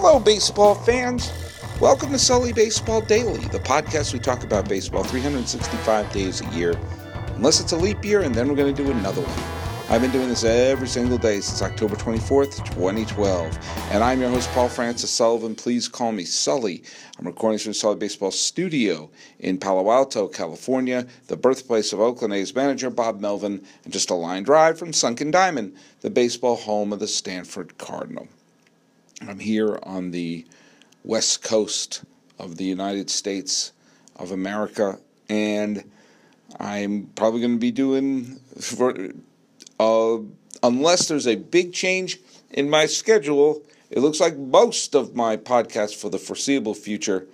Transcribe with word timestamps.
Hello, 0.00 0.20
baseball 0.20 0.76
fans. 0.76 1.32
Welcome 1.80 2.12
to 2.12 2.20
Sully 2.20 2.52
Baseball 2.52 3.00
Daily, 3.00 3.44
the 3.48 3.58
podcast 3.58 4.12
we 4.12 4.20
talk 4.20 4.44
about 4.44 4.68
baseball 4.68 5.02
365 5.02 6.12
days 6.12 6.40
a 6.40 6.46
year, 6.50 6.78
unless 7.34 7.58
it's 7.58 7.72
a 7.72 7.76
leap 7.76 8.04
year, 8.04 8.20
and 8.20 8.32
then 8.32 8.48
we're 8.48 8.54
going 8.54 8.72
to 8.72 8.84
do 8.84 8.92
another 8.92 9.22
one. 9.22 9.90
I've 9.90 10.00
been 10.00 10.12
doing 10.12 10.28
this 10.28 10.44
every 10.44 10.86
single 10.86 11.18
day 11.18 11.40
since 11.40 11.62
October 11.62 11.96
24th, 11.96 12.64
2012. 12.76 13.58
And 13.90 14.04
I'm 14.04 14.20
your 14.20 14.30
host, 14.30 14.48
Paul 14.50 14.68
Francis 14.68 15.10
Sullivan. 15.10 15.56
Please 15.56 15.88
call 15.88 16.12
me 16.12 16.22
Sully. 16.22 16.84
I'm 17.18 17.26
recording 17.26 17.58
from 17.58 17.70
the 17.70 17.74
Sully 17.74 17.96
Baseball 17.96 18.30
Studio 18.30 19.10
in 19.40 19.58
Palo 19.58 19.90
Alto, 19.90 20.28
California, 20.28 21.08
the 21.26 21.36
birthplace 21.36 21.92
of 21.92 21.98
Oakland 21.98 22.34
A's 22.34 22.54
manager 22.54 22.88
Bob 22.88 23.18
Melvin, 23.18 23.64
and 23.82 23.92
just 23.92 24.10
a 24.10 24.14
line 24.14 24.44
drive 24.44 24.78
from 24.78 24.92
Sunken 24.92 25.32
Diamond, 25.32 25.74
the 26.02 26.10
baseball 26.10 26.54
home 26.54 26.92
of 26.92 27.00
the 27.00 27.08
Stanford 27.08 27.76
Cardinal. 27.78 28.28
I'm 29.26 29.40
here 29.40 29.78
on 29.82 30.12
the 30.12 30.46
west 31.02 31.42
coast 31.42 32.04
of 32.38 32.56
the 32.56 32.64
United 32.64 33.10
States 33.10 33.72
of 34.16 34.30
America, 34.30 35.00
and 35.28 35.90
I'm 36.58 37.10
probably 37.16 37.40
going 37.40 37.54
to 37.54 37.58
be 37.58 37.72
doing, 37.72 38.40
for, 38.60 38.94
uh, 39.80 40.18
unless 40.62 41.08
there's 41.08 41.26
a 41.26 41.34
big 41.34 41.72
change 41.72 42.20
in 42.50 42.70
my 42.70 42.86
schedule, 42.86 43.62
it 43.90 44.00
looks 44.00 44.20
like 44.20 44.36
most 44.36 44.94
of 44.94 45.16
my 45.16 45.36
podcasts 45.36 45.96
for 45.96 46.10
the 46.10 46.18
foreseeable 46.18 46.74
future 46.74 47.26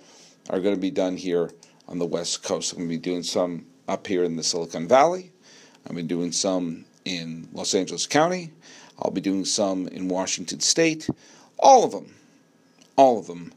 are 0.49 0.59
going 0.59 0.75
to 0.75 0.81
be 0.81 0.91
done 0.91 1.17
here 1.17 1.51
on 1.87 1.99
the 1.99 2.05
west 2.05 2.43
coast. 2.43 2.73
I'm 2.73 2.79
going 2.79 2.89
to 2.89 2.95
be 2.95 3.01
doing 3.01 3.23
some 3.23 3.65
up 3.87 4.07
here 4.07 4.23
in 4.23 4.35
the 4.35 4.43
Silicon 4.43 4.87
Valley. 4.87 5.31
I've 5.87 5.95
been 5.95 6.07
doing 6.07 6.31
some 6.31 6.85
in 7.03 7.47
Los 7.53 7.75
Angeles 7.75 8.07
County. 8.07 8.51
I'll 8.99 9.11
be 9.11 9.21
doing 9.21 9.45
some 9.45 9.87
in 9.89 10.07
Washington 10.07 10.61
State. 10.61 11.07
All 11.59 11.83
of 11.83 11.91
them, 11.91 12.13
all 12.95 13.19
of 13.19 13.27
them 13.27 13.53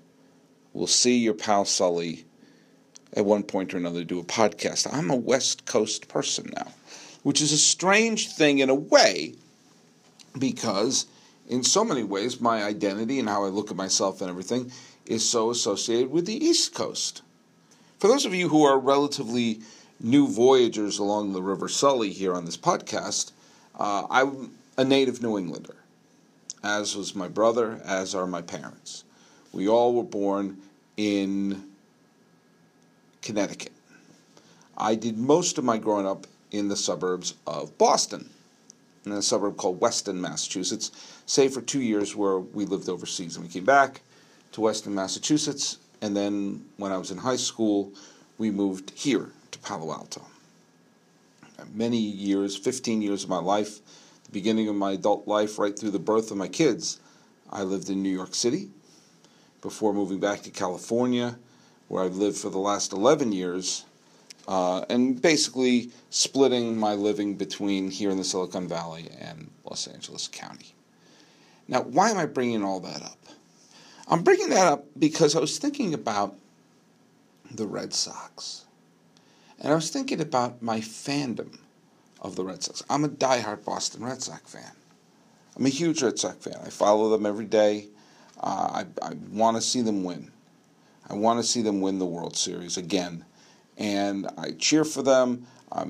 will 0.73 0.87
see 0.87 1.19
your 1.19 1.35
pal 1.35 1.65
Sully 1.65 2.25
at 3.13 3.25
one 3.25 3.43
point 3.43 3.75
or 3.75 3.77
another 3.77 4.05
do 4.05 4.21
a 4.21 4.25
podcast. 4.25 4.93
I'm 4.93 5.11
a 5.11 5.17
West 5.17 5.65
Coast 5.67 6.09
person 6.09 6.53
now, 6.55 6.69
which 7.23 7.41
is 7.41 7.53
a 7.53 7.59
strange 7.59 8.31
thing 8.31 8.59
in 8.59 8.71
a 8.71 8.75
way 8.75 9.35
because, 10.39 11.07
in 11.49 11.65
so 11.65 11.85
many 11.85 12.05
ways, 12.05 12.41
my 12.41 12.63
identity 12.63 13.19
and 13.19 13.29
how 13.29 13.45
I 13.45 13.49
look 13.49 13.71
at 13.71 13.77
myself 13.77 14.21
and 14.21 14.31
everything 14.31 14.71
is 15.07 15.29
so 15.29 15.51
associated 15.51 16.11
with 16.11 16.27
the 16.27 16.45
East 16.45 16.75
Coast. 16.75 17.23
For 17.99 18.07
those 18.07 18.27
of 18.27 18.35
you 18.35 18.49
who 18.49 18.63
are 18.65 18.79
relatively 18.79 19.61
new 19.99 20.29
voyagers 20.29 20.99
along 20.99 21.33
the 21.33 21.43
River 21.43 21.69
Sully 21.69 22.11
here 22.11 22.35
on 22.35 22.45
this 22.45 22.57
podcast, 22.57 23.33
uh, 23.77 24.07
I'm 24.09 24.53
a 24.77 24.85
native 24.85 25.21
New 25.23 25.37
Englander 25.37 25.78
as 26.63 26.97
was 26.97 27.15
my 27.15 27.29
brother, 27.29 27.81
as 27.85 28.15
are 28.15 28.27
my 28.27 28.43
parents. 28.43 29.05
We 29.53 29.69
all 29.69 29.95
were 29.95 30.03
born 30.03 30.59
in 30.97 31.65
Connecticut. 33.23 33.73
I 34.77 34.95
did 34.95 35.19
most 35.19 35.59
of 35.59 35.65
my 35.65 35.79
growing 35.79 36.07
up 36.07 36.27
in 36.51 36.69
the 36.69 36.77
suburbs 36.77 37.35
of 37.47 37.77
Boston, 37.79 38.31
in 39.05 39.13
a 39.13 39.23
suburb 39.23 39.57
called 39.57 39.81
Weston, 39.81 40.21
Massachusetts, 40.21 40.91
save 41.27 41.53
for 41.53 41.61
two 41.61 41.81
years 41.81 42.15
where 42.15 42.39
we 42.39 42.65
lived 42.65 42.89
overseas. 42.89 43.37
And 43.37 43.45
we 43.45 43.53
came 43.53 43.65
back 43.65 44.03
to 44.53 44.61
Weston, 44.61 44.95
Massachusetts, 44.95 45.79
and 46.01 46.17
then 46.17 46.65
when 46.77 46.93
I 46.93 46.97
was 46.97 47.11
in 47.11 47.19
high 47.19 47.37
school, 47.37 47.93
we 48.39 48.51
moved 48.51 48.91
here 48.91 49.31
to 49.51 49.59
Palo 49.59 49.93
Alto. 49.93 50.23
Many 51.75 51.99
years, 51.99 52.57
15 52.57 53.03
years 53.03 53.25
of 53.25 53.31
my 53.31 53.39
life, 53.39 53.81
the 54.29 54.33
beginning 54.33 54.69
of 54.69 54.77
my 54.77 54.93
adult 54.93 55.27
life, 55.27 55.59
right 55.59 55.79
through 55.79 55.91
the 55.91 55.99
birth 55.99 56.31
of 56.31 56.37
my 56.37 56.49
kids, 56.49 57.01
I 57.51 57.63
lived 57.63 57.89
in 57.89 58.03
New 58.03 58.11
York 58.11 58.35
City 58.35 58.69
before 59.63 59.95
moving 59.95 60.21
back 60.21 60.43
to 60.43 60.51
California, 60.51 61.39
where 61.89 62.05
I've 62.05 62.17
lived 62.17 62.37
for 62.37 62.51
the 62.51 62.59
last 62.59 62.93
11 62.93 63.33
years, 63.33 63.85
uh, 64.47 64.85
and 64.91 65.21
basically 65.21 65.91
splitting 66.11 66.79
my 66.79 66.95
living 66.95 67.35
between 67.35 67.91
here 67.91 68.11
in 68.11 68.19
the 68.19 68.25
Silicon 68.25 68.69
Valley 68.69 69.09
and 69.19 69.51
Los 69.65 69.87
Angeles 69.87 70.29
County. 70.29 70.75
Now, 71.67 71.83
why 71.83 72.11
am 72.11 72.19
I 72.19 72.27
bringing 72.27 72.63
all 72.63 72.81
that 72.81 73.03
up? 73.03 73.19
I'm 74.09 74.23
bringing 74.23 74.51
that 74.51 74.67
up 74.67 74.87
because 74.99 75.37
I 75.37 75.41
was 75.41 75.59
thinking 75.59 75.93
about 75.93 76.35
the 77.51 77.67
Red 77.67 77.93
Sox. 77.93 78.65
And 79.61 79.73
I 79.73 79.75
was 79.75 79.91
thinking 79.91 80.21
about 80.21 80.63
my 80.63 80.81
fandom 80.81 81.59
of 82.21 82.37
the 82.37 82.45
Red 82.45 82.63
Sox. 82.63 82.83
I'm 82.91 83.05
a 83.05 83.09
diehard 83.09 83.65
Boston 83.65 84.05
Red 84.05 84.23
Sox 84.23 84.53
fan. 84.53 84.73
I'm 85.57 85.67
a 85.67 85.71
huge 85.71 86.03
Red 86.03 86.19
Sox 86.19 86.45
fan. 86.45 86.61
I 86.65 86.71
follow 86.71 87.11
them 87.11 87.27
every 87.27 87.45
day. 87.45 87.89
Uh, 88.41 88.85
I, 89.03 89.07
I 89.07 89.15
want 89.33 89.57
to 89.57 89.61
see 89.61 89.83
them 89.83 90.05
win. 90.05 90.31
I 91.09 91.15
want 91.15 91.41
to 91.41 91.47
see 91.47 91.63
them 91.63 91.81
win 91.81 91.99
the 91.99 92.07
World 92.07 92.37
Series 92.37 92.77
again. 92.77 93.25
And 93.77 94.29
I 94.37 94.53
cheer 94.53 94.85
for 94.85 95.03
them. 95.03 95.47
I 95.73 95.87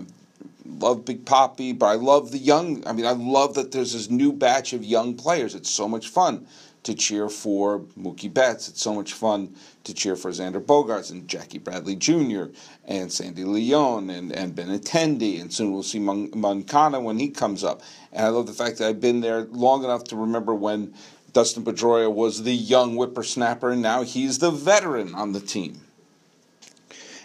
love 0.65 1.05
Big 1.05 1.25
Papi, 1.25 1.79
but 1.79 1.87
I 1.87 1.95
love 1.95 2.31
the 2.31 2.39
young. 2.39 2.87
I 2.87 2.93
mean, 2.93 3.07
I 3.07 3.13
love 3.13 3.55
that 3.55 3.73
there's 3.73 3.93
this 3.93 4.11
new 4.11 4.33
batch 4.33 4.73
of 4.73 4.85
young 4.85 5.15
players. 5.15 5.55
It's 5.55 5.71
so 5.71 5.89
much 5.89 6.09
fun 6.09 6.47
to 6.83 6.95
cheer 6.95 7.29
for 7.29 7.81
Mookie 7.99 8.33
Betts. 8.33 8.69
It's 8.69 8.83
so 8.83 8.95
much 8.95 9.13
fun 9.13 9.55
to 9.85 9.95
cheer 9.95 10.17
for 10.17 10.31
Xander 10.31 10.65
Bogaerts 10.65 11.11
and 11.11 11.29
Jackie 11.29 11.59
Bradley 11.59 11.97
Jr. 11.97 12.45
and 12.87 13.13
Sandy 13.13 13.45
Leon 13.45 14.11
and, 14.11 14.33
and 14.33 14.55
Benintendi. 14.55 15.41
And 15.41 15.53
soon 15.53 15.73
we'll 15.73 15.83
see 15.83 15.99
Moncada 15.99 17.01
when 17.01 17.19
he 17.19 17.29
comes 17.29 17.65
up. 17.65 17.83
And 18.13 18.25
I 18.25 18.29
love 18.29 18.47
the 18.47 18.53
fact 18.53 18.79
that 18.79 18.89
I've 18.89 19.01
been 19.01 19.21
there 19.21 19.43
long 19.51 19.85
enough 19.85 20.05
to 20.05 20.17
remember 20.17 20.55
when 20.55 20.95
Dustin 21.33 21.65
Pedroia 21.65 22.13
was 22.13 22.43
the 22.43 22.55
young 22.55 22.95
whippersnapper, 22.97 23.71
and 23.71 23.83
now 23.83 24.03
he's 24.03 24.39
the 24.39 24.51
veteran 24.51 25.15
on 25.15 25.33
the 25.33 25.41
team. 25.41 25.81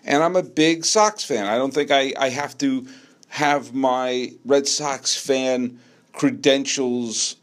And 0.06 0.22
I'm 0.22 0.36
a 0.36 0.44
big 0.44 0.84
Sox 0.84 1.24
fan. 1.24 1.46
I 1.46 1.58
don't 1.58 1.74
think 1.74 1.90
I, 1.90 2.14
I 2.18 2.30
have 2.30 2.58
to 2.60 2.86
have 3.30 3.74
my 3.74 4.34
Red 4.46 4.68
Sox 4.68 5.16
fan 5.16 5.80
credentials 6.12 7.38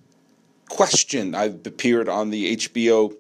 questioned. 0.71 1.37
I've 1.37 1.67
appeared 1.67 2.09
on 2.09 2.31
the 2.31 2.57
HBO 2.57 3.15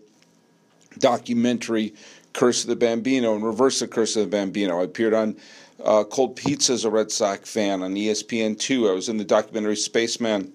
documentary 0.99 1.93
Curse 2.33 2.63
of 2.63 2.69
the 2.69 2.77
Bambino 2.77 3.35
and 3.35 3.45
Reverse 3.45 3.81
the 3.81 3.89
Curse 3.89 4.17
of 4.17 4.23
the 4.23 4.31
Bambino. 4.31 4.81
I 4.81 4.85
appeared 4.85 5.13
on 5.13 5.37
uh, 5.85 6.05
Cold 6.05 6.37
Pizza 6.37 6.73
as 6.73 6.85
a 6.85 6.91
Red 6.91 7.11
Sox 7.11 7.51
fan 7.51 7.83
on 7.83 7.95
ESPN2. 7.95 8.89
I 8.89 8.95
was 8.95 9.09
in 9.09 9.17
the 9.17 9.25
documentary 9.25 9.77
Spaceman, 9.77 10.53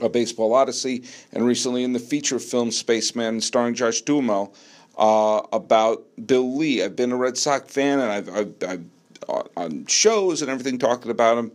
A 0.00 0.08
Baseball 0.08 0.54
Odyssey, 0.54 1.04
and 1.32 1.44
recently 1.44 1.82
in 1.84 1.92
the 1.92 1.98
feature 1.98 2.38
film 2.38 2.70
Spaceman 2.70 3.40
starring 3.40 3.74
Josh 3.74 4.00
Duhamel 4.02 4.54
uh, 4.96 5.42
about 5.52 6.04
Bill 6.24 6.56
Lee. 6.56 6.82
I've 6.82 6.96
been 6.96 7.12
a 7.12 7.16
Red 7.16 7.36
Sox 7.36 7.72
fan 7.72 7.98
and 7.98 8.12
I've, 8.12 8.28
I've, 8.28 8.54
I've 8.66 8.84
uh, 9.28 9.42
on 9.56 9.86
shows 9.86 10.42
and 10.42 10.50
everything 10.50 10.78
talking 10.78 11.10
about 11.10 11.38
him. 11.38 11.52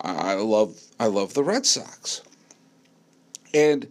I 0.00 0.34
love 0.34 0.78
I 1.00 1.06
love 1.06 1.32
the 1.32 1.42
Red 1.42 1.64
Sox. 1.64 2.20
And 3.54 3.86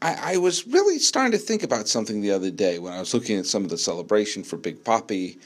I, 0.00 0.34
I, 0.34 0.36
was 0.36 0.66
really 0.66 0.98
starting 0.98 1.32
to 1.32 1.38
think 1.38 1.62
about 1.62 1.88
something 1.88 2.20
the 2.20 2.30
other 2.30 2.50
day 2.50 2.78
when 2.78 2.92
I 2.92 3.00
was 3.00 3.12
looking 3.12 3.38
at 3.38 3.46
some 3.46 3.64
of 3.64 3.70
the 3.70 3.78
celebration 3.78 4.44
for 4.44 4.56
Big 4.56 4.84
Papi. 4.84 5.38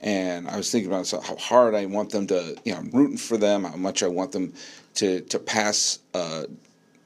And 0.00 0.48
I 0.48 0.56
was 0.56 0.70
thinking 0.70 0.90
about 0.90 1.10
how 1.10 1.36
hard 1.36 1.74
I 1.74 1.86
want 1.86 2.10
them 2.10 2.26
to, 2.28 2.56
you 2.64 2.72
know, 2.72 2.78
I'm 2.78 2.90
rooting 2.90 3.16
for 3.16 3.36
them, 3.36 3.64
how 3.64 3.76
much 3.76 4.02
I 4.02 4.08
want 4.08 4.32
them 4.32 4.52
to, 4.94 5.20
to 5.22 5.38
pass, 5.38 5.98
uh, 6.14 6.44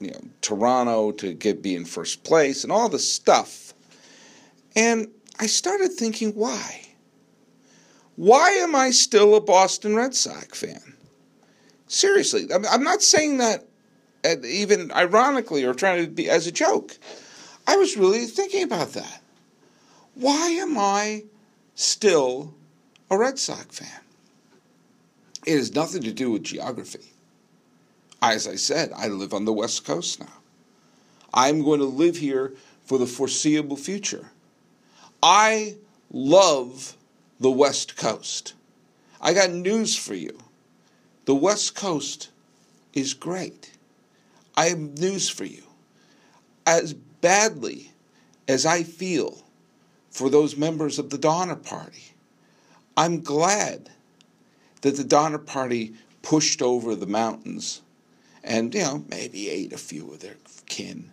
you 0.01 0.11
know, 0.11 0.21
Toronto 0.43 1.13
to 1.13 1.33
get 1.33 1.63
be 1.63 1.75
in 1.75 1.85
first 1.85 2.25
place 2.25 2.65
and 2.65 2.73
all 2.73 2.89
this 2.89 3.11
stuff. 3.11 3.73
And 4.77 5.09
I 5.39 5.47
started 5.47 5.93
thinking, 5.93 6.33
why? 6.33 6.89
Why 8.17 8.51
am 8.51 8.75
I 8.75 8.91
still 8.91 9.35
a 9.35 9.41
Boston 9.41 9.97
Red 9.97 10.15
Sox 10.15 10.61
fan? 10.61 10.95
Seriously, 11.87 12.47
I'm 12.53 12.85
not 12.85 13.03
saying 13.03 13.39
that 13.39 13.70
even 14.25 14.93
ironically 14.93 15.65
or 15.65 15.75
trying 15.75 16.05
to 16.05 16.11
be 16.11 16.29
as 16.29 16.47
a 16.47 16.53
joke. 16.53 16.97
I 17.67 17.77
was 17.77 17.97
really 17.97 18.27
thinking 18.27 18.63
about 18.63 18.93
that. 18.93 19.23
Why 20.15 20.51
am 20.51 20.77
I 20.77 21.25
still 21.75 22.55
a 23.11 23.17
Red 23.17 23.39
Sox 23.39 23.79
fan? 23.79 24.01
It 25.47 25.57
has 25.57 25.75
nothing 25.75 26.03
to 26.03 26.13
do 26.13 26.31
with 26.31 26.43
geography. 26.43 27.13
As 28.21 28.47
I 28.47 28.57
said, 28.57 28.93
I 28.95 29.09
live 29.09 29.33
on 29.33 29.47
the 29.47 29.53
West 29.53 29.85
Coast 29.87 30.21
now. 30.21 30.27
I'm 31.33 31.63
going 31.63 31.81
to 31.81 31.87
live 31.87 32.17
here 32.17 32.53
for 32.85 32.99
the 32.99 33.07
foreseeable 33.07 33.77
future. 33.77 34.31
I 35.23 35.77
love 36.13 36.97
the 37.39 37.51
West 37.51 37.97
Coast. 37.97 38.55
I 39.21 39.33
got 39.33 39.51
news 39.51 39.97
for 39.97 40.15
you. 40.15 40.39
The 41.25 41.35
West 41.35 41.75
Coast 41.75 42.31
is 42.93 43.15
great. 43.15 43.79
I 44.57 44.67
have 44.67 44.79
news 44.79 45.29
for 45.29 45.45
you. 45.45 45.63
As 46.67 46.95
badly 46.95 47.93
as 48.49 48.67
I 48.67 48.83
feel 48.83 49.45
for 50.11 50.29
those 50.29 50.57
members 50.57 50.99
of 50.99 51.11
the 51.11 51.19
Donner 51.19 51.57
Party, 51.57 52.15
I'm 52.97 53.23
glad 53.23 53.91
that 54.83 54.97
the 54.97 55.05
Donner 55.05 55.39
Party 55.39 55.95
pushed 56.23 56.61
over 56.63 56.95
the 56.95 57.07
mountains 57.07 57.83
and, 58.43 58.75
you 58.75 58.83
know, 58.83 59.05
maybe 59.09 59.49
ate 59.49 59.73
a 59.73 59.79
few 59.79 60.13
of 60.13 60.21
their 60.21 60.37
kin 60.67 61.11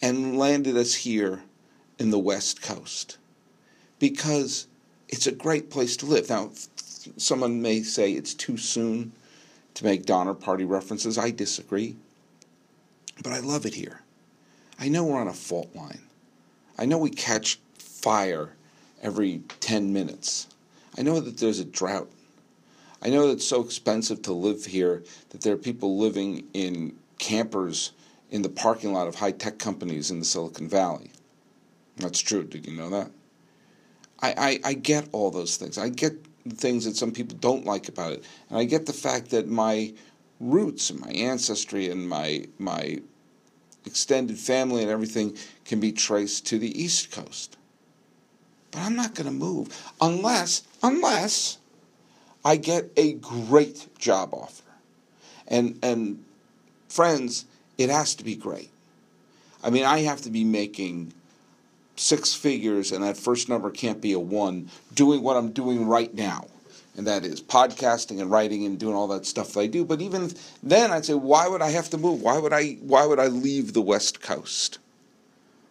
and 0.00 0.38
landed 0.38 0.76
us 0.76 0.94
here 0.94 1.42
in 1.98 2.10
the 2.10 2.18
West 2.18 2.62
Coast 2.62 3.18
because 3.98 4.66
it's 5.08 5.26
a 5.26 5.32
great 5.32 5.70
place 5.70 5.96
to 5.98 6.06
live. 6.06 6.28
Now, 6.28 6.50
someone 7.16 7.62
may 7.62 7.82
say 7.82 8.12
it's 8.12 8.34
too 8.34 8.56
soon 8.56 9.12
to 9.74 9.84
make 9.84 10.06
Donner 10.06 10.34
Party 10.34 10.64
references. 10.64 11.18
I 11.18 11.30
disagree. 11.30 11.96
But 13.22 13.32
I 13.32 13.40
love 13.40 13.66
it 13.66 13.74
here. 13.74 14.02
I 14.78 14.88
know 14.88 15.04
we're 15.04 15.20
on 15.20 15.28
a 15.28 15.32
fault 15.32 15.74
line. 15.74 16.02
I 16.78 16.84
know 16.84 16.98
we 16.98 17.10
catch 17.10 17.58
fire 17.78 18.52
every 19.02 19.42
10 19.60 19.92
minutes. 19.92 20.48
I 20.98 21.02
know 21.02 21.20
that 21.20 21.38
there's 21.38 21.60
a 21.60 21.64
drought. 21.64 22.10
I 23.02 23.08
know 23.08 23.26
that 23.26 23.34
it's 23.34 23.46
so 23.46 23.62
expensive 23.62 24.22
to 24.22 24.32
live 24.32 24.64
here 24.64 25.02
that 25.30 25.40
there 25.42 25.54
are 25.54 25.58
people 25.58 25.98
living 25.98 26.44
in 26.54 26.96
campers 27.18 27.92
in 28.30 28.42
the 28.42 28.48
parking 28.48 28.92
lot 28.92 29.06
of 29.06 29.14
high 29.14 29.32
tech 29.32 29.58
companies 29.58 30.10
in 30.10 30.18
the 30.18 30.24
Silicon 30.24 30.68
Valley. 30.68 31.10
That's 31.96 32.20
true. 32.20 32.44
Did 32.44 32.66
you 32.66 32.76
know 32.76 32.90
that? 32.90 33.10
I, 34.20 34.34
I, 34.36 34.70
I 34.70 34.74
get 34.74 35.08
all 35.12 35.30
those 35.30 35.56
things. 35.56 35.78
I 35.78 35.88
get 35.88 36.24
the 36.44 36.54
things 36.54 36.84
that 36.84 36.96
some 36.96 37.12
people 37.12 37.36
don't 37.38 37.64
like 37.64 37.88
about 37.88 38.12
it. 38.12 38.24
And 38.48 38.58
I 38.58 38.64
get 38.64 38.86
the 38.86 38.92
fact 38.92 39.30
that 39.30 39.48
my 39.48 39.92
roots 40.40 40.90
and 40.90 41.00
my 41.00 41.10
ancestry 41.10 41.88
and 41.88 42.08
my 42.08 42.46
my 42.58 43.00
extended 43.84 44.38
family 44.38 44.82
and 44.82 44.90
everything 44.90 45.36
can 45.64 45.80
be 45.80 45.92
traced 45.92 46.46
to 46.46 46.58
the 46.58 46.82
East 46.82 47.12
Coast. 47.12 47.56
But 48.70 48.80
I'm 48.80 48.96
not 48.96 49.14
going 49.14 49.26
to 49.26 49.32
move 49.32 49.92
unless 50.00 50.62
unless 50.82 51.58
I 52.44 52.56
get 52.56 52.90
a 52.96 53.14
great 53.14 53.98
job 53.98 54.34
offer. 54.34 54.62
And 55.48 55.78
and 55.82 56.24
friends, 56.88 57.46
it 57.78 57.90
has 57.90 58.14
to 58.16 58.24
be 58.24 58.34
great. 58.34 58.70
I 59.62 59.70
mean, 59.70 59.84
I 59.84 60.00
have 60.00 60.20
to 60.22 60.30
be 60.30 60.44
making 60.44 61.12
six 61.96 62.34
figures 62.34 62.92
and 62.92 63.02
that 63.02 63.16
first 63.16 63.48
number 63.48 63.70
can't 63.70 64.02
be 64.02 64.12
a 64.12 64.18
1 64.18 64.70
doing 64.94 65.22
what 65.22 65.34
I'm 65.34 65.50
doing 65.50 65.86
right 65.86 66.12
now 66.14 66.46
and 66.96 67.06
that 67.06 67.24
is 67.24 67.42
podcasting 67.42 68.20
and 68.20 68.30
writing 68.30 68.64
and 68.64 68.78
doing 68.78 68.94
all 68.94 69.08
that 69.08 69.26
stuff 69.26 69.52
that 69.52 69.60
I 69.60 69.66
do. 69.66 69.84
But 69.84 70.00
even 70.00 70.32
then, 70.62 70.90
I'd 70.90 71.04
say, 71.04 71.14
why 71.14 71.46
would 71.46 71.62
I 71.62 71.70
have 71.70 71.90
to 71.90 71.98
move? 71.98 72.22
Why 72.22 72.38
would 72.38 72.52
I? 72.52 72.74
Why 72.80 73.06
would 73.06 73.18
I 73.18 73.26
leave 73.26 73.72
the 73.72 73.82
West 73.82 74.22
Coast? 74.22 74.78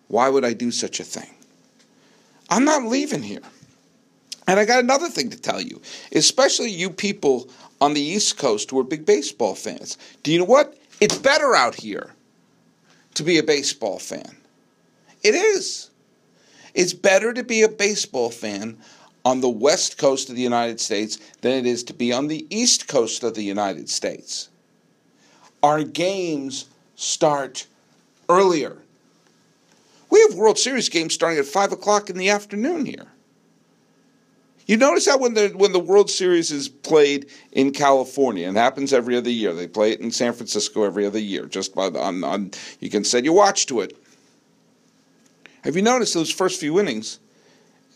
Why 0.08 0.30
would 0.30 0.46
I 0.46 0.54
do 0.54 0.72
such 0.72 1.00
a 1.00 1.04
thing? 1.04 1.30
I'm 2.50 2.64
not 2.64 2.84
leaving 2.84 3.24
here. 3.24 3.42
And 4.48 4.60
I 4.60 4.66
got 4.66 4.84
another 4.84 5.10
thing 5.10 5.32
to 5.32 5.42
tell 5.42 5.60
you, 5.60 5.82
especially 6.12 6.70
you 6.70 6.92
people 6.92 7.50
on 7.82 7.96
the 7.96 8.02
East 8.02 8.38
Coast 8.38 8.70
who 8.70 8.80
are 8.80 8.84
big 8.84 9.06
baseball 9.06 9.56
fans. 9.56 9.98
Do 10.22 10.32
you 10.32 10.40
know 10.40 10.46
what? 10.46 10.78
It's 11.02 11.18
better 11.18 11.56
out 11.56 11.74
here 11.76 12.14
to 13.16 13.24
be 13.24 13.40
a 13.40 13.44
baseball 13.44 13.98
fan. 13.98 14.38
It 15.24 15.34
is. 15.34 15.90
It's 16.76 16.94
better 16.94 17.34
to 17.34 17.44
be 17.44 17.64
a 17.64 17.70
baseball 17.70 18.30
fan 18.30 18.78
on 19.26 19.42
the 19.42 19.50
west 19.50 19.98
coast 19.98 20.30
of 20.30 20.36
the 20.36 20.42
United 20.42 20.80
States 20.80 21.18
than 21.42 21.54
it 21.54 21.66
is 21.66 21.84
to 21.84 21.94
be 21.94 22.14
on 22.14 22.28
the 22.28 22.46
east 22.52 22.88
coast 22.88 23.24
of 23.24 23.34
the 23.34 23.44
United 23.44 23.90
States. 23.90 24.50
Our 25.64 25.84
games 25.84 26.66
start 26.96 27.66
earlier. 28.30 28.78
We 30.12 30.22
have 30.22 30.36
World 30.36 30.60
Series 30.60 30.88
games 30.90 31.16
starting 31.16 31.40
at 31.40 31.46
5 31.46 31.72
o'clock 31.72 32.12
in 32.12 32.18
the 32.18 32.30
afternoon 32.30 32.86
here. 32.86 33.08
You 34.68 34.78
notice 34.78 35.06
that 35.06 35.20
when 35.20 35.36
the 35.36 35.50
when 35.50 35.74
the 35.74 35.80
World 35.80 36.10
Series 36.10 36.52
is 36.52 36.70
played 36.70 37.28
in 37.52 37.72
California, 37.72 38.48
and 38.48 38.58
happens 38.58 38.94
every 38.94 39.16
other 39.16 39.30
year. 39.30 39.54
They 39.54 39.68
play 39.68 39.92
it 39.92 40.00
in 40.00 40.10
San 40.10 40.34
Francisco 40.34 40.84
every 40.84 41.06
other 41.06 41.20
year. 41.20 41.46
Just 41.46 41.76
by 41.76 41.90
the, 41.90 42.00
on, 42.00 42.24
on 42.24 42.50
you 42.80 42.90
can 42.90 43.04
set 43.04 43.24
your 43.24 43.36
watch 43.36 43.68
to 43.68 43.82
it. 43.82 43.96
Have 45.64 45.76
you 45.76 45.84
noticed 45.84 46.16
those 46.16 46.32
first 46.32 46.60
few 46.60 46.80
innings? 46.80 47.20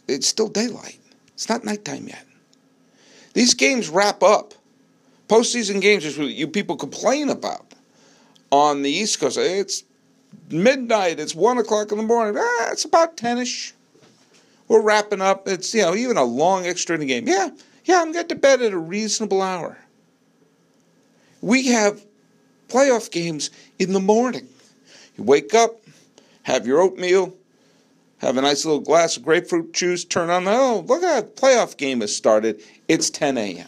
It's 0.08 0.28
still 0.28 0.48
daylight. 0.48 1.00
It's 1.40 1.48
not 1.48 1.64
nighttime 1.64 2.06
yet. 2.06 2.26
These 3.34 3.54
games 3.54 3.88
wrap 3.88 4.22
up. 4.22 4.54
Postseason 5.30 5.80
games 5.80 6.04
is 6.04 6.18
what 6.18 6.28
you 6.28 6.50
people 6.50 6.76
complain 6.76 7.30
about 7.30 7.76
on 8.52 8.82
the 8.82 8.90
East 8.90 9.22
Coast. 9.22 9.38
It's 9.38 9.86
midnight. 10.50 11.18
It's 11.18 11.34
one 11.34 11.58
o'clock 11.58 11.94
in 11.94 11.98
the 11.98 12.04
morning. 12.04 12.36
Ah, 12.38 12.72
it's 12.74 12.84
about 12.84 13.16
ten-ish. 13.16 13.74
We're 14.68 14.82
wrapping 14.82 15.22
up. 15.22 15.48
It's 15.48 15.74
you 15.74 15.84
know 15.84 15.96
even 15.96 16.18
a 16.18 16.26
long 16.26 16.66
extra 16.66 16.96
in 16.96 17.00
the 17.00 17.08
game. 17.08 17.26
Yeah, 17.26 17.52
yeah. 17.86 18.02
I'm 18.02 18.12
getting 18.12 18.28
to 18.28 18.36
bed 18.36 18.62
at 18.62 18.74
a 18.74 18.78
reasonable 18.78 19.42
hour. 19.42 19.78
We 21.40 21.68
have 21.68 22.06
playoff 22.68 23.12
games 23.12 23.50
in 23.80 23.94
the 23.94 24.02
morning. 24.02 24.50
You 25.18 25.24
wake 25.24 25.54
up, 25.54 25.80
have 26.44 26.68
your 26.68 26.82
oatmeal, 26.82 27.34
have 28.20 28.38
a 28.38 28.42
nice 28.42 28.66
little 28.66 28.82
glass 28.82 29.18
of 29.18 29.24
grapefruit 29.24 29.74
juice, 29.74 30.04
turn 30.06 30.30
on, 30.30 30.48
oh, 30.48 30.84
look 30.88 31.04
at 31.04 31.36
that 31.36 31.36
playoff 31.36 31.78
game 31.78 32.02
has 32.02 32.16
started. 32.16 32.62
It's 32.88 33.10
10 33.10 33.38
a.m. 33.38 33.68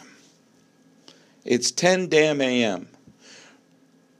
It's 1.44 1.70
10 1.70 2.08
damn 2.08 2.40
a.m. 2.40 2.88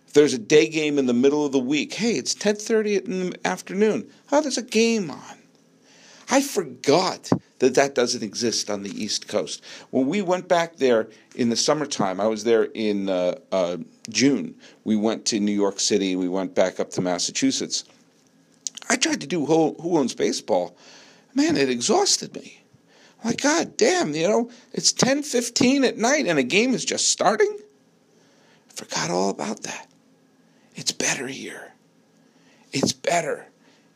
If 0.07 0.15
there's 0.15 0.35
a 0.35 0.39
day 0.39 0.69
game 0.69 0.99
in 0.99 1.07
the 1.07 1.15
middle 1.15 1.47
of 1.47 1.53
the 1.53 1.59
week, 1.59 1.95
hey, 1.95 2.13
it's 2.13 2.35
10:30 2.35 3.07
in 3.07 3.31
the 3.31 3.47
afternoon. 3.47 4.11
Oh, 4.31 4.43
there's 4.43 4.59
a 4.59 4.63
game 4.63 5.11
on. 5.11 5.39
I 6.29 6.43
forgot 6.43 7.31
that 7.61 7.75
that 7.77 7.95
doesn't 7.95 8.23
exist 8.23 8.69
on 8.69 8.83
the 8.83 8.91
East 8.91 9.29
Coast. 9.29 9.63
When 9.91 10.09
we 10.09 10.21
went 10.21 10.49
back 10.49 10.77
there 10.77 11.09
in 11.35 11.49
the 11.49 11.57
summertime, 11.57 12.21
I 12.21 12.27
was 12.27 12.45
there 12.45 12.65
in 12.75 13.09
uh, 13.09 13.37
uh, 13.53 13.79
June. 14.11 14.55
We 14.85 14.97
went 14.97 15.25
to 15.27 15.41
New 15.41 15.53
York 15.53 15.79
City. 15.81 16.17
We 16.17 16.29
went 16.29 16.55
back 16.55 16.81
up 16.81 16.91
to 16.91 17.01
Massachusetts 17.01 17.85
I 18.89 18.97
tried 18.97 19.21
to 19.21 19.27
do 19.27 19.47
Who, 19.47 19.75
who 19.81 19.99
Owns 19.99 20.15
Baseball. 20.15 20.77
Man, 21.35 21.57
it 21.57 21.71
exhausted 21.71 22.35
me. 22.35 22.63
Like, 23.25 23.41
God 23.41 23.77
damn, 23.77 24.15
you 24.15 24.29
know, 24.29 24.51
it's 24.73 24.93
10 24.93 25.23
15 25.23 25.85
at 25.85 25.97
night 25.97 26.27
and 26.27 26.39
a 26.39 26.43
game 26.43 26.75
is 26.75 26.85
just 26.85 27.09
starting? 27.09 27.57
I 28.69 28.73
forgot 28.75 29.11
all 29.11 29.31
about 29.31 29.63
that. 29.63 29.89
It's 30.75 30.93
better 30.93 31.27
here. 31.27 31.73
It's 32.73 32.93
better. 32.93 33.47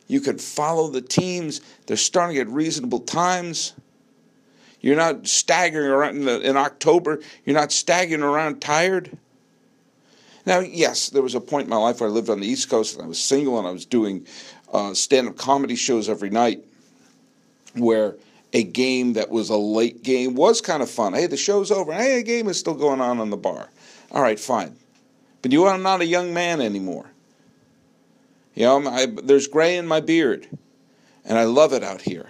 You 0.07 0.21
can 0.21 0.37
follow 0.37 0.87
the 0.89 1.01
teams. 1.01 1.61
They're 1.85 1.97
starting 1.97 2.37
at 2.37 2.47
reasonable 2.47 3.01
times. 3.01 3.73
You're 4.79 4.95
not 4.95 5.27
staggering 5.27 5.91
around 5.91 6.17
in, 6.17 6.25
the, 6.25 6.39
in 6.41 6.55
October. 6.55 7.19
You're 7.43 7.55
not 7.55 7.71
staggering 7.71 8.21
around 8.21 8.61
tired. 8.61 9.17
Now, 10.45 10.59
yes, 10.59 11.09
there 11.09 11.21
was 11.21 11.35
a 11.35 11.41
point 11.41 11.65
in 11.65 11.69
my 11.69 11.77
life 11.77 11.99
where 11.99 12.09
I 12.09 12.11
lived 12.13 12.29
on 12.29 12.39
the 12.39 12.47
East 12.47 12.69
Coast 12.69 12.95
and 12.95 13.03
I 13.03 13.07
was 13.07 13.19
single 13.19 13.57
and 13.59 13.67
I 13.67 13.71
was 13.71 13.85
doing 13.85 14.25
uh, 14.73 14.93
stand 14.93 15.27
up 15.27 15.37
comedy 15.37 15.75
shows 15.75 16.09
every 16.09 16.29
night 16.29 16.63
where 17.73 18.15
a 18.53 18.63
game 18.63 19.13
that 19.13 19.29
was 19.29 19.49
a 19.49 19.57
late 19.57 20.03
game 20.03 20.35
was 20.35 20.61
kind 20.61 20.81
of 20.81 20.89
fun. 20.89 21.13
Hey, 21.13 21.27
the 21.27 21.37
show's 21.37 21.71
over. 21.71 21.93
Hey, 21.93 22.19
a 22.19 22.23
game 22.23 22.47
is 22.47 22.59
still 22.59 22.73
going 22.73 23.01
on 23.01 23.19
on 23.19 23.29
the 23.29 23.37
bar. 23.37 23.69
All 24.11 24.21
right, 24.21 24.39
fine. 24.39 24.75
But 25.41 25.51
you 25.51 25.65
are 25.65 25.77
not 25.77 26.01
a 26.01 26.05
young 26.05 26.33
man 26.33 26.61
anymore. 26.61 27.11
You 28.55 28.63
know, 28.63 28.89
I, 28.89 29.05
there's 29.05 29.47
gray 29.47 29.77
in 29.77 29.85
my 29.85 29.99
beard, 29.99 30.47
and 31.23 31.37
I 31.37 31.43
love 31.43 31.73
it 31.73 31.83
out 31.83 32.01
here. 32.01 32.29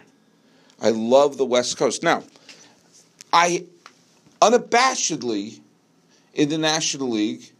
I 0.81 0.89
love 0.89 1.37
the 1.37 1.45
West 1.45 1.77
Coast. 1.77 2.03
Now, 2.03 2.23
I 3.31 3.65
unabashedly, 4.41 5.61
in 6.33 6.49
the 6.49 6.57
National 6.57 7.09
League, 7.09 7.51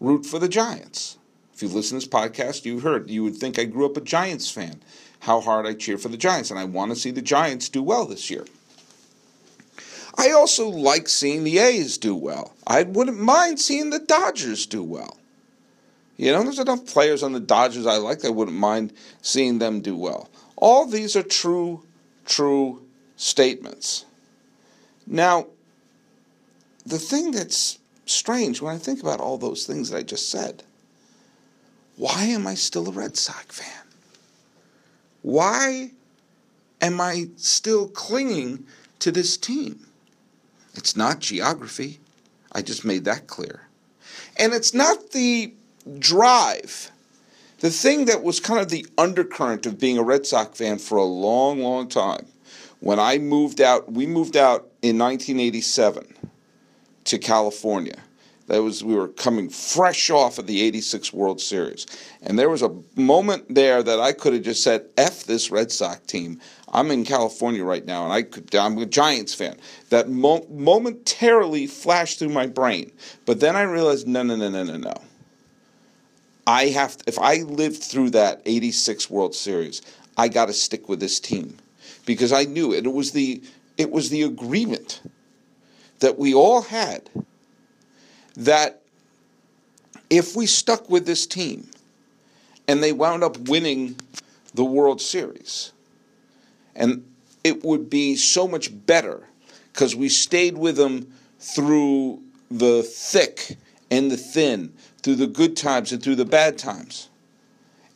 root 0.00 0.24
for 0.24 0.38
the 0.38 0.48
Giants. 0.48 1.17
If 1.58 1.62
you 1.62 1.68
listen 1.70 1.98
to 1.98 2.06
this 2.06 2.14
podcast, 2.14 2.64
you 2.64 2.78
heard 2.78 3.10
you 3.10 3.24
would 3.24 3.34
think 3.34 3.58
I 3.58 3.64
grew 3.64 3.84
up 3.84 3.96
a 3.96 4.00
Giants 4.00 4.48
fan. 4.48 4.80
How 5.18 5.40
hard 5.40 5.66
I 5.66 5.74
cheer 5.74 5.98
for 5.98 6.06
the 6.06 6.16
Giants, 6.16 6.52
and 6.52 6.60
I 6.60 6.62
want 6.62 6.92
to 6.92 6.96
see 6.96 7.10
the 7.10 7.20
Giants 7.20 7.68
do 7.68 7.82
well 7.82 8.06
this 8.06 8.30
year. 8.30 8.46
I 10.16 10.30
also 10.30 10.68
like 10.68 11.08
seeing 11.08 11.42
the 11.42 11.58
A's 11.58 11.98
do 11.98 12.14
well. 12.14 12.54
I 12.64 12.84
wouldn't 12.84 13.18
mind 13.18 13.58
seeing 13.58 13.90
the 13.90 13.98
Dodgers 13.98 14.66
do 14.66 14.84
well. 14.84 15.16
You 16.16 16.30
know, 16.30 16.44
there's 16.44 16.60
enough 16.60 16.86
players 16.86 17.24
on 17.24 17.32
the 17.32 17.40
Dodgers 17.40 17.86
I 17.86 17.96
like. 17.96 18.20
That 18.20 18.28
I 18.28 18.30
wouldn't 18.30 18.56
mind 18.56 18.92
seeing 19.20 19.58
them 19.58 19.80
do 19.80 19.96
well. 19.96 20.28
All 20.54 20.86
these 20.86 21.16
are 21.16 21.24
true, 21.24 21.82
true 22.24 22.86
statements. 23.16 24.04
Now, 25.08 25.48
the 26.86 27.00
thing 27.00 27.32
that's 27.32 27.80
strange 28.06 28.62
when 28.62 28.76
I 28.76 28.78
think 28.78 29.00
about 29.00 29.18
all 29.18 29.38
those 29.38 29.66
things 29.66 29.90
that 29.90 29.98
I 29.98 30.02
just 30.04 30.30
said 30.30 30.62
why 31.98 32.24
am 32.24 32.46
I 32.46 32.54
still 32.54 32.88
a 32.88 32.92
Red 32.92 33.16
Sox 33.16 33.58
fan? 33.58 33.84
Why 35.22 35.90
am 36.80 37.00
I 37.00 37.28
still 37.36 37.88
clinging 37.88 38.64
to 39.00 39.10
this 39.10 39.36
team? 39.36 39.86
It's 40.74 40.96
not 40.96 41.18
geography. 41.18 41.98
I 42.52 42.62
just 42.62 42.84
made 42.84 43.04
that 43.04 43.26
clear. 43.26 43.62
And 44.36 44.54
it's 44.54 44.72
not 44.72 45.10
the 45.10 45.52
drive. 45.98 46.92
The 47.58 47.70
thing 47.70 48.04
that 48.04 48.22
was 48.22 48.38
kind 48.38 48.60
of 48.60 48.68
the 48.68 48.86
undercurrent 48.96 49.66
of 49.66 49.80
being 49.80 49.98
a 49.98 50.02
Red 50.04 50.24
Sox 50.24 50.56
fan 50.56 50.78
for 50.78 50.96
a 50.96 51.04
long, 51.04 51.60
long 51.60 51.88
time. 51.88 52.26
When 52.78 53.00
I 53.00 53.18
moved 53.18 53.60
out, 53.60 53.90
we 53.90 54.06
moved 54.06 54.36
out 54.36 54.70
in 54.82 54.96
1987 54.98 56.14
to 57.04 57.18
California. 57.18 57.98
That 58.48 58.62
was 58.62 58.82
we 58.82 58.94
were 58.94 59.08
coming 59.08 59.50
fresh 59.50 60.10
off 60.10 60.38
of 60.38 60.46
the 60.46 60.62
'86 60.62 61.12
World 61.12 61.40
Series, 61.40 61.86
and 62.22 62.38
there 62.38 62.50
was 62.50 62.62
a 62.62 62.74
moment 62.96 63.54
there 63.54 63.82
that 63.82 64.00
I 64.00 64.12
could 64.12 64.32
have 64.32 64.42
just 64.42 64.62
said, 64.62 64.86
"F 64.96 65.24
this 65.24 65.50
Red 65.50 65.70
Sox 65.70 66.00
team." 66.06 66.40
I'm 66.70 66.90
in 66.90 67.04
California 67.04 67.64
right 67.64 67.84
now, 67.84 68.04
and 68.04 68.12
I 68.12 68.22
could, 68.22 68.54
I'm 68.54 68.76
a 68.76 68.86
Giants 68.86 69.34
fan. 69.34 69.56
That 69.90 70.10
mo- 70.10 70.46
momentarily 70.50 71.66
flashed 71.66 72.18
through 72.18 72.28
my 72.28 72.46
brain, 72.46 72.92
but 73.24 73.40
then 73.40 73.56
I 73.56 73.62
realized, 73.62 74.06
no, 74.06 74.22
no, 74.22 74.36
no, 74.36 74.50
no, 74.50 74.64
no, 74.64 74.76
no. 74.76 74.94
I 76.46 76.66
have 76.66 76.98
to, 76.98 77.04
if 77.06 77.18
I 77.18 77.36
lived 77.36 77.82
through 77.82 78.10
that 78.10 78.42
86 78.44 79.08
World 79.10 79.34
Series, 79.34 79.82
I 80.16 80.28
got 80.28 80.46
to 80.46 80.52
stick 80.52 80.88
with 80.88 81.00
this 81.00 81.20
team 81.20 81.56
because 82.06 82.32
I 82.32 82.44
knew 82.44 82.72
it. 82.72 82.86
It 82.86 82.92
was 82.92 83.12
the 83.12 83.42
it 83.76 83.90
was 83.90 84.10
the 84.10 84.22
agreement 84.22 85.00
that 86.00 86.18
we 86.18 86.34
all 86.34 86.62
had 86.62 87.08
that 88.38 88.82
if 90.08 90.34
we 90.36 90.46
stuck 90.46 90.88
with 90.88 91.06
this 91.06 91.26
team 91.26 91.68
and 92.66 92.82
they 92.82 92.92
wound 92.92 93.22
up 93.22 93.36
winning 93.48 93.96
the 94.54 94.64
World 94.64 95.00
Series, 95.00 95.72
and 96.74 97.04
it 97.44 97.64
would 97.64 97.90
be 97.90 98.16
so 98.16 98.46
much 98.48 98.70
better 98.86 99.26
because 99.72 99.94
we 99.94 100.08
stayed 100.08 100.56
with 100.56 100.76
them 100.76 101.12
through 101.40 102.22
the 102.50 102.82
thick 102.82 103.56
and 103.90 104.10
the 104.10 104.16
thin, 104.16 104.72
through 105.02 105.16
the 105.16 105.26
good 105.26 105.56
times 105.56 105.92
and 105.92 106.02
through 106.02 106.16
the 106.16 106.24
bad 106.24 106.56
times, 106.58 107.08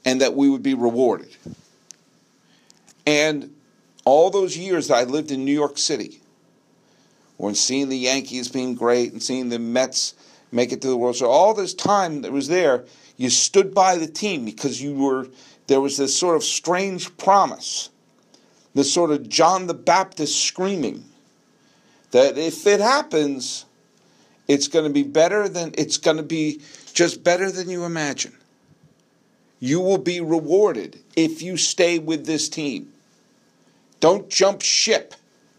and 0.04 0.20
that 0.20 0.34
we 0.34 0.50
would 0.50 0.62
be 0.62 0.74
rewarded. 0.74 1.34
And 3.06 3.54
all 4.04 4.30
those 4.30 4.56
years 4.56 4.88
that 4.88 4.96
I 4.96 5.04
lived 5.04 5.30
in 5.30 5.44
New 5.44 5.52
York 5.52 5.78
City, 5.78 6.20
when 7.36 7.54
seeing 7.54 7.88
the 7.88 7.98
Yankees 7.98 8.48
being 8.48 8.74
great 8.74 9.12
and 9.12 9.22
seeing 9.22 9.48
the 9.48 9.58
Mets 9.58 10.14
make 10.52 10.70
it 10.70 10.82
to 10.82 10.88
the 10.88 10.96
World 10.96 11.16
Series, 11.16 11.30
all 11.30 11.54
this 11.54 11.74
time 11.74 12.22
that 12.22 12.30
was 12.30 12.48
there, 12.48 12.84
you 13.16 13.30
stood 13.30 13.74
by 13.74 13.96
the 13.96 14.06
team 14.06 14.44
because 14.44 14.80
you 14.80 14.94
were 14.94 15.26
there 15.66 15.80
was 15.80 15.96
this 15.96 16.16
sort 16.16 16.36
of 16.36 16.44
strange 16.44 17.16
promise, 17.16 17.88
this 18.74 18.92
sort 18.92 19.10
of 19.10 19.28
John 19.28 19.66
the 19.66 19.74
Baptist 19.74 20.44
screaming 20.44 21.04
that 22.10 22.36
if 22.36 22.66
it 22.66 22.80
happens, 22.80 23.64
it's 24.48 24.68
going 24.68 24.84
to 24.84 24.92
be 24.92 25.02
better 25.02 25.48
than 25.48 25.72
it's 25.78 25.96
going 25.96 26.18
to 26.18 26.22
be 26.22 26.60
just 26.92 27.24
better 27.24 27.50
than 27.50 27.70
you 27.70 27.84
imagine. 27.84 28.36
You 29.60 29.80
will 29.80 29.98
be 29.98 30.20
rewarded 30.20 30.98
if 31.16 31.40
you 31.40 31.56
stay 31.56 31.98
with 31.98 32.26
this 32.26 32.48
team. 32.48 32.92
Don't 34.00 34.28
jump 34.28 34.60
ship 34.60 35.14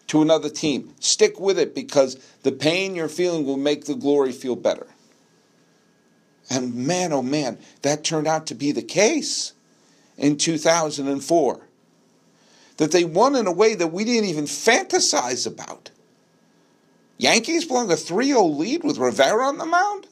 to 0.08 0.22
another 0.22 0.50
team. 0.50 0.94
Stick 1.00 1.40
with 1.40 1.58
it 1.58 1.74
because 1.74 2.20
the 2.44 2.52
pain 2.52 2.96
you're 2.96 3.10
feeling 3.10 3.46
will 3.46 3.58
make 3.58 3.86
the 3.86 3.96
glory 3.96 4.32
feel 4.32 4.56
better. 4.56 4.88
And 6.50 6.76
man, 6.76 7.14
oh 7.14 7.22
man, 7.22 7.58
that 7.82 8.04
turned 8.04 8.28
out 8.28 8.48
to 8.48 8.56
be 8.56 8.72
the 8.72 8.82
case 8.82 9.54
in 10.18 10.38
2004. 10.38 11.68
That 12.78 12.92
they 12.92 13.04
won 13.04 13.36
in 13.36 13.48
a 13.48 13.52
way 13.52 13.76
that 13.76 13.88
we 13.88 14.04
didn't 14.04 14.30
even 14.30 14.46
fantasize 14.46 15.48
about. 15.48 15.92
Yankees 17.18 17.66
blowing 17.66 17.92
a 17.92 17.96
3 17.96 18.28
0 18.28 18.44
lead 18.44 18.84
with 18.84 18.98
Rivera 18.98 19.48
on 19.48 19.58
the 19.58 19.66
mound? 19.66 20.08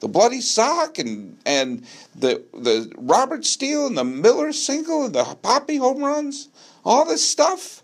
the 0.00 0.08
bloody 0.08 0.40
sock 0.40 0.98
and 0.98 1.38
and 1.46 1.84
the 2.14 2.44
the 2.52 2.92
Roberts 2.96 3.50
steal 3.50 3.86
and 3.86 3.96
the 3.96 4.04
Mueller 4.04 4.52
single 4.52 5.04
and 5.04 5.14
the 5.14 5.24
Papi 5.24 5.78
home 5.78 6.02
runs, 6.02 6.48
all 6.84 7.04
this 7.04 7.26
stuff. 7.26 7.82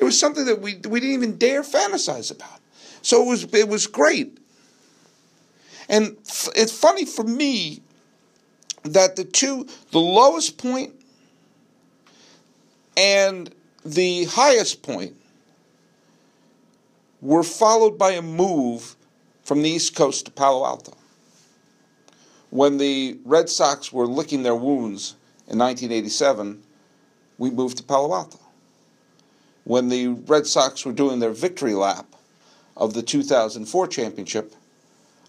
It 0.00 0.04
was 0.04 0.18
something 0.18 0.44
that 0.46 0.60
we 0.60 0.76
we 0.88 1.00
didn't 1.00 1.14
even 1.14 1.36
dare 1.36 1.62
fantasize 1.62 2.30
about. 2.30 2.60
So 3.02 3.22
it 3.22 3.26
was 3.26 3.44
it 3.54 3.68
was 3.68 3.86
great. 3.86 4.38
And 5.88 6.16
f- 6.26 6.50
it's 6.54 6.72
funny 6.72 7.04
for 7.04 7.24
me 7.24 7.82
that 8.84 9.16
the 9.16 9.24
two 9.24 9.66
the 9.90 9.98
lowest 9.98 10.58
point 10.58 10.94
and 12.96 13.52
the 13.84 14.24
highest 14.24 14.82
point 14.82 15.16
were 17.20 17.42
followed 17.42 17.98
by 17.98 18.12
a 18.12 18.22
move 18.22 18.94
from 19.42 19.62
the 19.62 19.70
East 19.70 19.96
Coast 19.96 20.26
to 20.26 20.30
Palo 20.30 20.64
Alto 20.64 20.98
when 22.50 22.78
the 22.78 23.18
Red 23.24 23.48
Sox 23.48 23.92
were 23.92 24.06
licking 24.06 24.42
their 24.42 24.54
wounds 24.54 25.16
in 25.48 25.58
1987, 25.58 26.62
we 27.36 27.50
moved 27.50 27.78
to 27.78 27.82
Palo 27.82 28.14
Alto. 28.14 28.38
When 29.68 29.90
the 29.90 30.08
Red 30.08 30.46
Sox 30.46 30.86
were 30.86 30.94
doing 30.94 31.18
their 31.18 31.30
victory 31.30 31.74
lap 31.74 32.06
of 32.74 32.94
the 32.94 33.02
2004 33.02 33.86
championship, 33.88 34.54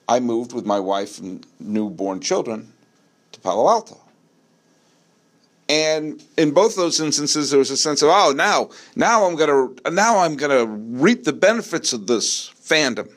I 0.08 0.22
moved 0.22 0.54
with 0.54 0.66
my 0.66 0.80
wife 0.80 1.20
and 1.20 1.46
newborn 1.60 2.22
children 2.22 2.72
to 3.34 3.40
Palo 3.42 3.68
Alto. 3.68 4.00
And 5.68 6.24
in 6.38 6.52
both 6.52 6.78
those 6.78 7.02
instances, 7.02 7.50
there 7.50 7.60
was 7.60 7.70
a 7.70 7.76
sense 7.76 8.02
of, 8.02 8.08
oh, 8.14 8.32
now, 8.32 8.70
now 8.96 9.26
I'm 9.26 9.36
gonna, 9.36 9.92
now 9.92 10.20
I'm 10.20 10.38
gonna 10.38 10.66
reap 10.66 11.26
the 11.26 11.34
benefits 11.34 11.92
of 11.92 12.08
this 12.08 12.50
fandom. 12.64 13.12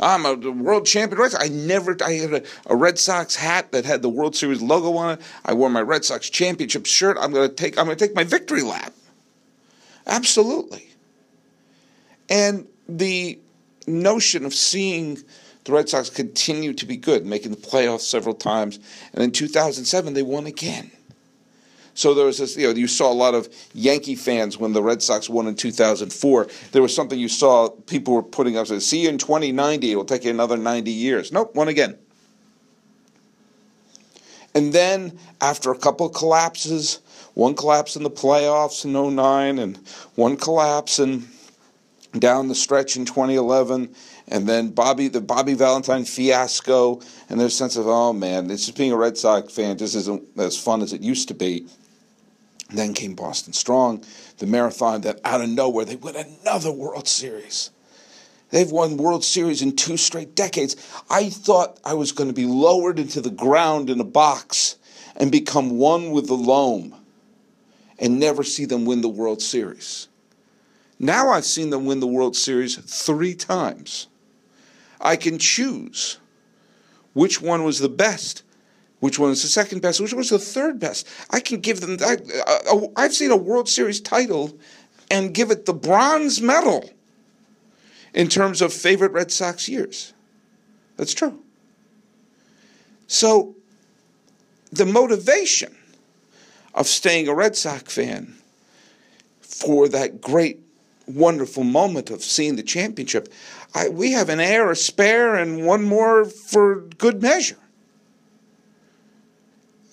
I'm 0.00 0.24
a 0.24 0.34
world 0.50 0.86
champion. 0.86 1.20
I 1.38 1.48
never, 1.48 1.94
I 2.02 2.12
had 2.12 2.32
a, 2.32 2.42
a, 2.68 2.74
Red 2.74 2.98
Sox 2.98 3.36
hat 3.36 3.70
that 3.72 3.84
had 3.84 4.00
the 4.00 4.08
World 4.08 4.34
Series 4.34 4.62
logo 4.62 4.96
on 4.96 5.18
it. 5.18 5.20
I 5.44 5.52
wore 5.52 5.68
my 5.68 5.82
Red 5.82 6.06
Sox 6.06 6.30
championship 6.30 6.86
shirt. 6.86 7.18
I'm 7.20 7.34
to 7.34 7.50
take, 7.50 7.78
I'm 7.78 7.88
to 7.88 7.96
take 7.96 8.14
my 8.14 8.24
victory 8.24 8.62
lap. 8.62 8.94
Absolutely. 10.06 10.88
And 12.28 12.66
the 12.88 13.38
notion 13.86 14.44
of 14.44 14.54
seeing 14.54 15.18
the 15.64 15.72
Red 15.72 15.88
Sox 15.88 16.10
continue 16.10 16.72
to 16.74 16.86
be 16.86 16.96
good, 16.96 17.24
making 17.24 17.50
the 17.50 17.56
playoffs 17.56 18.00
several 18.00 18.34
times, 18.34 18.78
and 19.12 19.22
in 19.22 19.30
2007 19.30 20.14
they 20.14 20.22
won 20.22 20.46
again. 20.46 20.90
So 21.94 22.14
there 22.14 22.24
was 22.24 22.38
this, 22.38 22.56
you 22.56 22.68
know, 22.68 22.74
you 22.74 22.86
saw 22.86 23.12
a 23.12 23.14
lot 23.14 23.34
of 23.34 23.52
Yankee 23.74 24.14
fans 24.14 24.56
when 24.56 24.72
the 24.72 24.82
Red 24.82 25.02
Sox 25.02 25.28
won 25.28 25.46
in 25.46 25.54
2004. 25.54 26.48
There 26.72 26.80
was 26.80 26.94
something 26.94 27.18
you 27.18 27.28
saw 27.28 27.68
people 27.68 28.14
were 28.14 28.22
putting 28.22 28.56
up, 28.56 28.66
saying, 28.66 28.80
see 28.80 29.02
you 29.02 29.10
in 29.10 29.18
2090, 29.18 29.92
it 29.92 29.96
will 29.96 30.04
take 30.04 30.24
you 30.24 30.30
another 30.30 30.56
90 30.56 30.90
years. 30.90 31.32
Nope, 31.32 31.54
won 31.54 31.68
again. 31.68 31.98
And 34.54 34.72
then 34.72 35.18
after 35.40 35.70
a 35.70 35.78
couple 35.78 36.08
collapses, 36.08 37.00
one 37.34 37.54
collapse 37.54 37.96
in 37.96 38.02
the 38.02 38.10
playoffs 38.10 38.84
in 38.84 38.92
09 38.92 39.58
and 39.58 39.76
one 40.14 40.36
collapse 40.36 40.98
in 40.98 41.26
down 42.18 42.48
the 42.48 42.54
stretch 42.54 42.96
in 42.96 43.04
2011 43.04 43.94
and 44.28 44.46
then 44.46 44.68
Bobby 44.68 45.08
the 45.08 45.20
Bobby 45.20 45.54
Valentine 45.54 46.04
fiasco 46.04 47.00
and 47.30 47.40
a 47.40 47.48
sense 47.48 47.76
of 47.76 47.86
oh 47.86 48.12
man 48.12 48.48
this 48.48 48.68
is 48.68 48.74
being 48.74 48.92
a 48.92 48.96
Red 48.96 49.16
Sox 49.16 49.54
fan 49.54 49.78
just 49.78 49.94
isn't 49.94 50.22
as 50.38 50.58
fun 50.58 50.82
as 50.82 50.92
it 50.92 51.00
used 51.00 51.28
to 51.28 51.34
be 51.34 51.66
then 52.76 52.94
came 52.94 53.14
Boston 53.14 53.52
Strong, 53.52 54.04
the 54.38 54.46
marathon 54.46 55.02
that 55.02 55.20
out 55.24 55.40
of 55.40 55.48
nowhere 55.48 55.84
they 55.84 55.96
win 55.96 56.16
another 56.16 56.72
World 56.72 57.08
Series. 57.08 57.70
They've 58.50 58.70
won 58.70 58.96
World 58.96 59.24
Series 59.24 59.62
in 59.62 59.76
two 59.76 59.96
straight 59.96 60.34
decades. 60.34 60.76
I 61.08 61.30
thought 61.30 61.80
I 61.84 61.94
was 61.94 62.12
going 62.12 62.28
to 62.28 62.34
be 62.34 62.44
lowered 62.44 62.98
into 62.98 63.20
the 63.20 63.30
ground 63.30 63.88
in 63.88 64.00
a 64.00 64.04
box 64.04 64.76
and 65.16 65.32
become 65.32 65.78
one 65.78 66.10
with 66.10 66.26
the 66.26 66.34
loam 66.34 66.94
and 67.98 68.18
never 68.18 68.42
see 68.42 68.64
them 68.64 68.84
win 68.84 69.00
the 69.00 69.08
World 69.08 69.42
Series. 69.42 70.08
Now 70.98 71.30
I've 71.30 71.44
seen 71.44 71.70
them 71.70 71.84
win 71.84 72.00
the 72.00 72.06
World 72.06 72.36
Series 72.36 72.76
three 72.76 73.34
times. 73.34 74.08
I 75.00 75.16
can 75.16 75.38
choose 75.38 76.18
which 77.12 77.42
one 77.42 77.64
was 77.64 77.80
the 77.80 77.88
best 77.88 78.42
which 79.02 79.18
one 79.18 79.32
is 79.32 79.42
the 79.42 79.48
second 79.48 79.82
best, 79.82 80.00
which 80.00 80.12
one 80.12 80.18
was 80.18 80.30
the 80.30 80.38
third 80.38 80.78
best. 80.78 81.08
I 81.28 81.40
can 81.40 81.58
give 81.58 81.80
them. 81.80 81.96
I, 82.00 82.18
uh, 82.70 82.86
I've 82.94 83.12
seen 83.12 83.32
a 83.32 83.36
World 83.36 83.68
Series 83.68 84.00
title 84.00 84.56
and 85.10 85.34
give 85.34 85.50
it 85.50 85.66
the 85.66 85.74
bronze 85.74 86.40
medal 86.40 86.88
in 88.14 88.28
terms 88.28 88.62
of 88.62 88.72
favorite 88.72 89.10
Red 89.10 89.32
Sox 89.32 89.68
years. 89.68 90.14
That's 90.96 91.14
true. 91.14 91.42
So 93.08 93.56
the 94.70 94.86
motivation 94.86 95.76
of 96.74 96.86
staying 96.86 97.28
a 97.28 97.34
Red 97.34 97.56
Sox 97.56 97.94
fan 97.94 98.36
for 99.40 99.88
that 99.88 100.20
great, 100.20 100.60
wonderful 101.06 101.64
moment 101.64 102.10
of 102.10 102.22
seeing 102.22 102.56
the 102.56 102.62
championship, 102.62 103.32
I, 103.74 103.88
we 103.88 104.12
have 104.12 104.28
an 104.28 104.40
heir, 104.40 104.70
a 104.70 104.76
spare, 104.76 105.34
and 105.34 105.64
one 105.64 105.84
more 105.84 106.24
for 106.24 106.80
good 106.98 107.22
measure. 107.22 107.58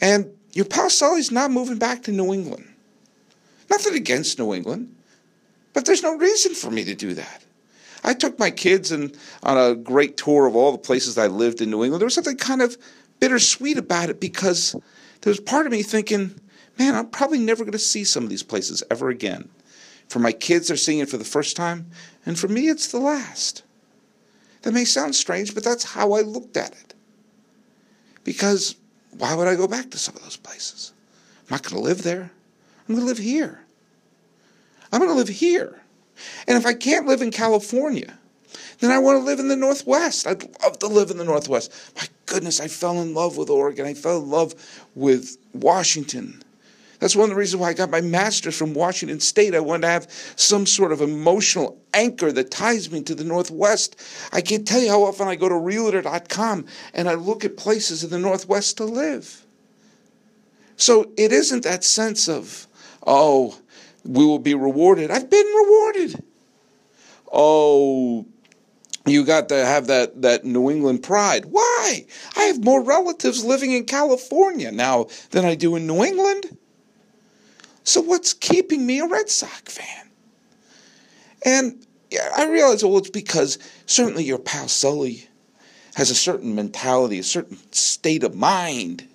And 0.02 0.32
your 0.54 0.66
pal 0.66 0.90
Sully's 0.90 1.32
not 1.32 1.52
moving 1.52 1.78
back 1.78 2.04
to 2.04 2.12
New 2.12 2.34
England. 2.34 2.66
Nothing 3.70 3.96
against 3.96 4.40
New 4.40 4.54
England, 4.54 4.96
but 5.74 5.86
there's 5.86 6.02
no 6.02 6.16
reason 6.16 6.56
for 6.56 6.72
me 6.72 6.84
to 6.86 6.96
do 6.96 7.14
that. 7.14 7.44
I 8.04 8.14
took 8.14 8.40
my 8.40 8.50
kids 8.50 8.92
and 8.92 9.16
on 9.44 9.58
a 9.58 9.76
great 9.76 10.18
tour 10.18 10.48
of 10.48 10.56
all 10.56 10.72
the 10.72 10.78
places 10.78 11.18
I 11.18 11.28
lived 11.28 11.62
in 11.62 11.70
New 11.70 11.84
England. 11.84 12.02
There 12.02 12.08
was 12.08 12.16
something 12.16 12.38
kind 12.38 12.62
of 12.62 12.78
bittersweet 13.20 13.78
about 13.78 14.10
it 14.10 14.20
because 14.20 14.72
there 15.22 15.32
was 15.32 15.40
part 15.40 15.66
of 15.66 15.72
me 15.72 15.84
thinking, 15.84 16.40
man, 16.80 16.96
I'm 16.96 17.10
probably 17.10 17.40
never 17.40 17.64
going 17.64 17.74
to 17.74 17.80
see 17.80 18.06
some 18.06 18.24
of 18.24 18.30
these 18.30 18.42
places 18.42 18.82
ever 18.90 19.10
again. 19.10 19.50
For 20.08 20.20
my 20.20 20.32
kids, 20.32 20.68
they're 20.70 20.78
seeing 20.78 21.00
it 21.00 21.10
for 21.10 21.18
the 21.18 21.26
first 21.26 21.56
time, 21.56 21.92
and 22.26 22.40
for 22.40 22.48
me, 22.48 22.70
it's 22.70 22.88
the 22.88 23.00
last. 23.00 23.64
That 24.64 24.74
may 24.74 24.86
sound 24.86 25.14
strange, 25.14 25.54
but 25.54 25.64
that's 25.64 25.84
how 25.84 26.14
I 26.14 26.22
looked 26.22 26.58
at 26.58 26.72
it. 26.72 26.94
Because 28.24 28.76
why 29.12 29.36
would 29.36 29.48
I 29.48 29.56
go 29.56 29.68
back 29.68 29.92
to 29.92 29.98
some 29.98 30.16
of 30.16 30.24
those 30.24 30.38
places? 30.38 30.94
I'm 31.42 31.56
not 31.56 31.64
going 31.64 31.76
to 31.76 31.88
live 31.88 32.04
there. 32.04 32.32
I'm 32.88 32.96
going 32.96 33.00
to 33.02 33.06
live 33.06 33.20
here. 33.20 33.62
I'm 34.92 35.00
going 35.00 35.12
to 35.12 35.18
live 35.18 35.28
here. 35.28 35.82
And 36.48 36.58
if 36.58 36.66
I 36.66 36.74
can't 36.74 37.06
live 37.06 37.22
in 37.22 37.32
California, 37.32 38.18
then 38.80 38.92
I 38.92 38.98
want 38.98 39.20
to 39.20 39.24
live 39.24 39.40
in 39.40 39.48
the 39.48 39.56
Northwest. 39.56 40.26
I'd 40.26 40.44
love 40.62 40.80
to 40.80 40.88
live 40.88 41.12
in 41.12 41.18
the 41.18 41.24
Northwest. 41.24 41.72
My 41.96 42.08
goodness, 42.26 42.60
I 42.60 42.68
fell 42.68 43.02
in 43.02 43.14
love 43.14 43.38
with 43.38 43.50
Oregon. 43.50 43.86
I 43.86 43.94
fell 43.94 44.22
in 44.22 44.30
love 44.30 44.56
with 44.96 45.38
Washington. 45.54 46.42
That's 47.00 47.16
one 47.16 47.26
of 47.26 47.30
the 47.30 47.36
reasons 47.36 47.62
why 47.62 47.70
I 47.70 47.74
got 47.74 47.90
my 47.90 48.02
master's 48.02 48.58
from 48.58 48.74
Washington 48.74 49.22
State. 49.22 49.56
I 49.56 49.62
wanted 49.62 49.84
to 49.84 49.88
have 49.88 50.34
some 50.36 50.66
sort 50.66 50.92
of 50.92 51.02
emotional 51.02 51.82
anchor 51.94 52.32
that 52.32 52.52
ties 52.52 52.92
me 52.92 53.02
to 53.04 53.16
the 53.16 53.24
Northwest. 53.24 54.00
I 54.34 54.42
can't 54.42 54.68
tell 54.68 54.82
you 54.82 54.90
how 54.90 55.04
often 55.04 55.28
I 55.28 55.36
go 55.36 55.48
to 55.48 55.56
realtor.com 55.56 56.66
and 56.94 57.10
I 57.10 57.14
look 57.14 57.46
at 57.46 57.56
places 57.56 58.04
in 58.04 58.10
the 58.10 58.20
Northwest 58.20 58.78
to 58.78 58.86
live. 58.86 59.46
So 60.76 61.12
it 61.18 61.32
isn't 61.32 61.64
that 61.64 61.84
sense 61.84 62.28
of, 62.28 62.68
oh, 63.08 63.58
we 64.04 64.26
will 64.26 64.40
be 64.40 64.54
rewarded. 64.54 65.10
I've 65.10 65.30
been 65.30 65.46
rewarded. 65.46 66.24
Oh, 67.32 68.26
you 69.06 69.24
got 69.24 69.50
to 69.50 69.66
have 69.66 69.88
that, 69.88 70.22
that 70.22 70.44
New 70.44 70.70
England 70.70 71.04
pride. 71.04 71.46
Why? 71.46 72.06
I 72.36 72.44
have 72.44 72.64
more 72.64 72.84
relatives 72.84 73.44
living 73.44 73.72
in 73.72 73.86
California 73.86 74.72
now 74.72 75.08
than 75.32 75.46
I 75.46 75.56
do 75.56 75.76
in 75.76 75.88
New 75.88 76.04
England. 76.04 76.58
So 77.90 78.02
what's 78.02 78.34
keeping 78.34 78.86
me 78.86 79.00
a 79.00 79.08
Red 79.08 79.30
Sox 79.30 79.74
fan? 79.74 80.12
And 81.44 81.84
yeah, 82.12 82.30
I 82.38 82.48
realize, 82.48 82.84
well, 82.84 83.00
it's 83.00 83.10
because 83.10 83.58
certainly 83.88 84.24
your 84.24 84.38
pal 84.38 84.68
Sully 84.68 85.28
has 85.96 86.12
a 86.12 86.16
certain 86.16 86.54
mentality, 86.54 87.18
a 87.18 87.24
certain 87.24 87.58
state 87.72 88.24
of 88.24 88.36
mind 88.36 89.08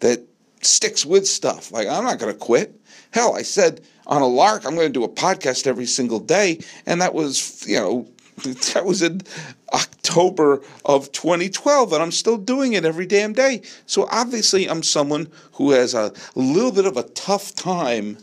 that 0.00 0.22
sticks 0.62 1.06
with 1.06 1.28
stuff. 1.28 1.70
Like, 1.70 1.86
I'm 1.86 2.02
not 2.02 2.18
going 2.18 2.32
to 2.32 2.38
quit. 2.38 2.74
Hell, 3.12 3.36
I 3.36 3.42
said 3.42 3.82
on 4.08 4.20
a 4.20 4.26
lark, 4.26 4.66
I'm 4.66 4.74
going 4.74 4.88
to 4.88 4.92
do 4.92 5.04
a 5.04 5.08
podcast 5.08 5.68
every 5.68 5.86
single 5.86 6.18
day. 6.18 6.58
And 6.86 7.00
that 7.00 7.14
was, 7.14 7.64
you 7.68 7.76
know, 7.76 8.08
that 8.74 8.84
was 8.84 9.02
in 9.02 9.22
October 9.72 10.62
of 10.84 11.10
2012, 11.12 11.92
and 11.92 12.02
I'm 12.02 12.12
still 12.12 12.36
doing 12.36 12.74
it 12.74 12.84
every 12.84 13.06
damn 13.06 13.32
day. 13.32 13.62
So 13.86 14.06
obviously, 14.10 14.68
I'm 14.68 14.82
someone 14.82 15.30
who 15.52 15.70
has 15.70 15.94
a 15.94 16.12
little 16.34 16.72
bit 16.72 16.84
of 16.84 16.96
a 16.96 17.02
tough 17.02 17.54
time 17.54 18.18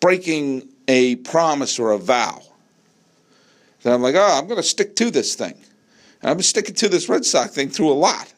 breaking 0.00 0.68
a 0.88 1.16
promise 1.16 1.78
or 1.78 1.92
a 1.92 1.98
vow. 1.98 2.42
Then 3.82 3.94
I'm 3.94 4.02
like, 4.02 4.14
oh, 4.16 4.38
I'm 4.38 4.46
going 4.46 4.56
to 4.56 4.62
stick 4.62 4.96
to 4.96 5.10
this 5.10 5.34
thing. 5.34 5.54
And 6.20 6.30
I've 6.30 6.36
been 6.36 6.44
sticking 6.44 6.74
to 6.76 6.88
this 6.88 7.08
Red 7.08 7.24
Sox 7.24 7.54
thing 7.54 7.70
through 7.70 7.90
a 7.90 7.94
lot. 7.94 8.32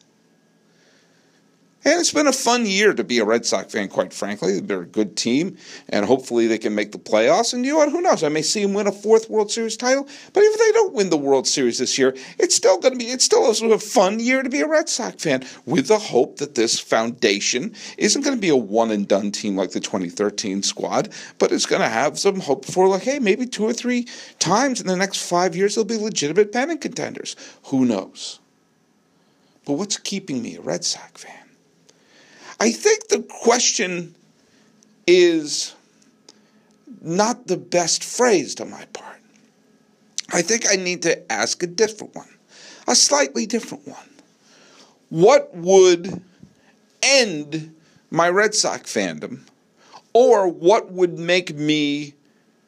And 1.85 1.99
it's 1.99 2.13
been 2.13 2.27
a 2.27 2.33
fun 2.33 2.65
year 2.65 2.93
to 2.93 3.03
be 3.03 3.19
a 3.19 3.25
Red 3.25 3.45
Sox 3.45 3.73
fan, 3.73 3.89
quite 3.89 4.13
frankly. 4.13 4.61
They're 4.61 4.83
a 4.83 4.85
good 4.85 5.17
team, 5.17 5.57
and 5.89 6.05
hopefully 6.05 6.47
they 6.47 6.57
can 6.57 6.73
make 6.73 6.93
the 6.93 6.97
playoffs. 6.97 7.53
And 7.53 7.65
you 7.65 7.73
know 7.73 7.79
what? 7.79 7.91
Who 7.91 8.01
knows? 8.01 8.23
I 8.23 8.29
may 8.29 8.41
see 8.41 8.61
them 8.61 8.73
win 8.73 8.87
a 8.87 8.91
fourth 8.91 9.29
World 9.29 9.51
Series 9.51 9.75
title. 9.75 10.07
But 10.31 10.43
if 10.43 10.57
they 10.57 10.71
don't 10.71 10.93
win 10.93 11.09
the 11.09 11.17
World 11.17 11.45
Series 11.45 11.79
this 11.79 11.97
year, 11.97 12.15
it's 12.39 12.55
still 12.55 12.79
going 12.79 12.93
to 12.93 12.97
be, 12.97 13.11
it's 13.11 13.25
still 13.25 13.49
a 13.49 13.79
fun 13.79 14.21
year 14.21 14.43
to 14.43 14.49
be 14.49 14.61
a 14.61 14.67
Red 14.67 14.87
Sox 14.87 15.23
fan 15.23 15.43
with 15.65 15.87
the 15.87 15.99
hope 15.99 16.37
that 16.37 16.55
this 16.55 16.79
foundation 16.79 17.73
isn't 17.97 18.21
going 18.21 18.35
to 18.35 18.41
be 18.41 18.49
a 18.49 18.55
one 18.55 18.91
and 18.91 19.07
done 19.07 19.31
team 19.31 19.57
like 19.57 19.71
the 19.71 19.81
2013 19.81 20.63
squad, 20.63 21.09
but 21.37 21.51
it's 21.51 21.65
going 21.65 21.81
to 21.81 21.89
have 21.89 22.17
some 22.17 22.39
hope 22.39 22.65
for, 22.65 22.87
like, 22.87 23.03
hey, 23.03 23.19
maybe 23.19 23.45
two 23.45 23.65
or 23.65 23.73
three 23.73 24.07
times 24.39 24.79
in 24.79 24.87
the 24.87 24.95
next 24.95 25.27
five 25.29 25.55
years 25.55 25.75
they'll 25.75 25.83
be 25.83 25.97
legitimate 25.97 26.53
pennant 26.53 26.79
contenders. 26.79 27.35
Who 27.65 27.85
knows? 27.85 28.39
But 29.65 29.73
what's 29.73 29.97
keeping 29.97 30.41
me 30.41 30.55
a 30.55 30.61
Red 30.61 30.85
Sox 30.85 31.23
fan? 31.23 31.42
I 32.63 32.71
think 32.71 33.09
the 33.09 33.21
question 33.23 34.15
is 35.05 35.75
not 37.01 37.47
the 37.47 37.57
best 37.57 38.05
phrased 38.05 38.61
on 38.61 38.69
my 38.69 38.85
part. 38.93 39.19
I 40.31 40.41
think 40.43 40.63
I 40.71 40.77
need 40.77 41.01
to 41.01 41.29
ask 41.29 41.61
a 41.61 41.67
different 41.67 42.15
one, 42.15 42.29
a 42.87 42.95
slightly 42.95 43.45
different 43.45 43.85
one. 43.85 44.09
What 45.09 45.53
would 45.53 46.21
end 47.01 47.75
my 48.09 48.29
Red 48.29 48.55
Sox 48.55 48.93
fandom, 48.93 49.41
or 50.13 50.47
what 50.47 50.89
would 50.89 51.19
make 51.19 51.53
me, 51.53 52.13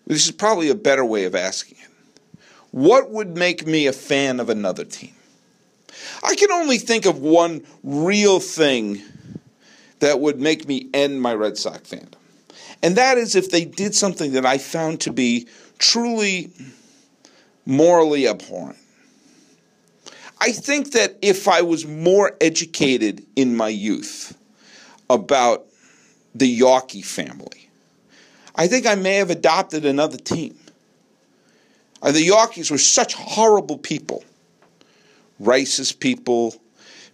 this 0.07 0.25
is 0.25 0.31
probably 0.33 0.69
a 0.69 0.75
better 0.75 1.05
way 1.05 1.23
of 1.23 1.35
asking 1.35 1.77
it, 1.81 2.39
what 2.71 3.11
would 3.11 3.37
make 3.37 3.65
me 3.65 3.87
a 3.87 3.93
fan 3.93 4.41
of 4.41 4.49
another 4.49 4.83
team? 4.83 5.15
I 6.21 6.35
can 6.35 6.51
only 6.51 6.79
think 6.79 7.05
of 7.05 7.19
one 7.19 7.65
real 7.81 8.41
thing 8.41 9.01
that 9.99 10.19
would 10.19 10.39
make 10.39 10.67
me 10.67 10.89
end 10.93 11.21
my 11.21 11.33
Red 11.33 11.57
Sox 11.57 11.89
fandom. 11.89 12.13
And 12.83 12.95
that 12.97 13.17
is 13.17 13.35
if 13.35 13.49
they 13.49 13.65
did 13.65 13.95
something 13.95 14.33
that 14.33 14.45
I 14.45 14.57
found 14.57 15.01
to 15.01 15.13
be 15.13 15.47
truly 15.77 16.51
morally 17.65 18.27
abhorrent. 18.27 18.77
I 20.39 20.51
think 20.51 20.91
that 20.91 21.17
if 21.21 21.47
I 21.47 21.61
was 21.61 21.85
more 21.85 22.35
educated 22.41 23.25
in 23.35 23.55
my 23.55 23.69
youth 23.69 24.37
about 25.09 25.65
the 26.35 26.59
Yawkey 26.59 27.03
family, 27.03 27.69
I 28.55 28.67
think 28.67 28.85
I 28.85 28.95
may 28.95 29.15
have 29.15 29.29
adopted 29.29 29.85
another 29.85 30.17
team. 30.17 30.57
Uh, 32.01 32.11
the 32.11 32.27
Yawkeys 32.27 32.69
were 32.69 32.77
such 32.77 33.13
horrible 33.13 33.77
people, 33.77 34.23
racist 35.41 35.99
people, 35.99 36.55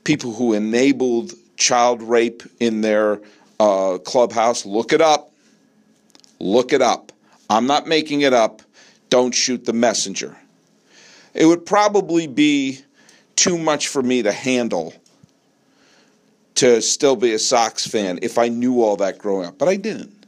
people 0.03 0.33
who 0.33 0.53
enabled 0.53 1.33
child 1.61 2.01
rape 2.01 2.43
in 2.59 2.81
their 2.81 3.21
uh, 3.59 3.99
clubhouse. 3.99 4.65
Look 4.65 4.91
it 4.91 5.01
up. 5.01 5.31
Look 6.39 6.73
it 6.73 6.81
up. 6.81 7.11
I'm 7.49 7.67
not 7.67 7.87
making 7.87 8.21
it 8.21 8.33
up. 8.33 8.61
Don't 9.09 9.33
shoot 9.33 9.65
the 9.65 9.73
messenger. 9.73 10.35
It 11.33 11.45
would 11.45 11.65
probably 11.65 12.27
be 12.27 12.79
too 13.35 13.57
much 13.57 13.87
for 13.87 14.01
me 14.01 14.23
to 14.23 14.31
handle 14.31 14.93
to 16.55 16.81
still 16.81 17.15
be 17.15 17.33
a 17.33 17.39
Sox 17.39 17.85
fan 17.87 18.19
if 18.21 18.37
I 18.37 18.47
knew 18.47 18.81
all 18.81 18.97
that 18.97 19.17
growing 19.17 19.47
up, 19.47 19.57
but 19.57 19.67
I 19.67 19.75
didn't. 19.75 20.25